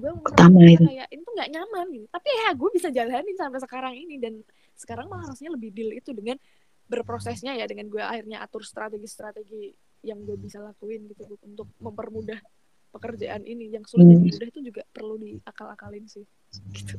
gue 0.01 0.11
Utama 0.25 0.59
itu. 0.65 0.81
kayak 0.81 1.07
ini 1.07 1.21
tuh 1.21 1.33
nggak 1.37 1.49
nyaman 1.51 1.85
gitu. 1.93 2.05
Tapi 2.09 2.27
ya 2.33 2.47
gue 2.51 2.69
bisa 2.73 2.87
jalanin 2.89 3.35
sampai 3.37 3.59
sekarang 3.59 3.93
ini. 3.93 4.15
Dan 4.17 4.33
sekarang 4.73 5.05
mah 5.07 5.21
harusnya 5.21 5.53
lebih 5.53 5.69
deal 5.69 5.93
itu 5.93 6.09
dengan 6.09 6.41
berprosesnya 6.85 7.53
ya 7.53 7.63
dengan 7.63 7.87
gue 7.87 8.01
akhirnya 8.01 8.41
atur 8.41 8.61
strategi-strategi 8.61 9.71
yang 10.01 10.25
gue 10.25 10.35
bisa 10.35 10.57
lakuin 10.59 11.05
gitu 11.07 11.23
untuk 11.39 11.69
mempermudah 11.77 12.41
pekerjaan 12.89 13.45
ini. 13.45 13.69
Yang 13.69 13.93
sulit 13.93 14.09
Hmm. 14.09 14.17
dan 14.17 14.27
mudah 14.27 14.47
itu 14.49 14.59
juga 14.65 14.81
perlu 14.89 15.15
diakal-akalin 15.17 16.05
sih. 16.05 16.25
Gitu. 16.75 16.97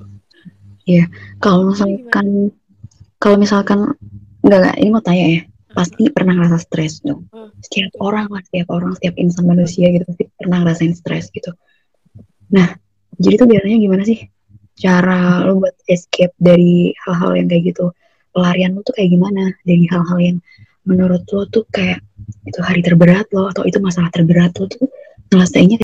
Kalau 1.38 1.68
Lu 1.68 1.72
gimana? 1.72 1.90
misalkan 1.92 2.26
kalau 3.16 3.36
misalkan 3.36 3.78
enggak 4.40 4.58
enggak 4.62 4.76
ini 4.78 4.90
mau 4.90 5.02
tanya 5.02 5.26
ya. 5.28 5.42
Pasti 5.72 6.04
pernah 6.08 6.36
ngerasa 6.36 6.58
stres 6.60 7.00
dong? 7.00 7.24
Hmm. 7.32 7.48
setiap 7.62 7.94
orang 7.96 8.26
lah 8.28 8.42
setiap 8.42 8.68
orang 8.68 8.92
setiap 8.92 9.14
insan 9.16 9.46
manusia 9.46 9.88
gitu 9.88 10.04
pasti 10.04 10.26
pernah 10.34 10.60
ngerasain 10.60 10.92
stres 10.92 11.30
gitu. 11.30 11.54
Nah 12.50 12.76
jadi 13.18 13.34
tuh 13.40 13.48
biasanya 13.48 13.78
gimana 13.80 14.02
sih? 14.06 14.18
Cara 14.72 15.44
lo 15.44 15.60
buat 15.60 15.76
escape 15.84 16.32
dari 16.40 16.96
hal-hal 17.04 17.36
yang 17.36 17.46
kayak 17.50 17.64
gitu. 17.74 17.92
Pelarian 18.32 18.72
lo 18.72 18.80
tuh 18.80 18.94
kayak 18.96 19.10
gimana? 19.12 19.52
Dari 19.62 19.84
hal-hal 19.92 20.18
yang 20.18 20.36
menurut 20.88 21.22
lo 21.30 21.44
tuh 21.46 21.68
kayak 21.68 22.00
itu 22.48 22.58
hari 22.64 22.80
terberat 22.80 23.28
lo 23.30 23.52
atau 23.52 23.62
itu 23.68 23.78
masalah 23.78 24.10
terberat 24.10 24.56
lo 24.58 24.66
tuh 24.66 24.88
ngerasainnya 25.30 25.78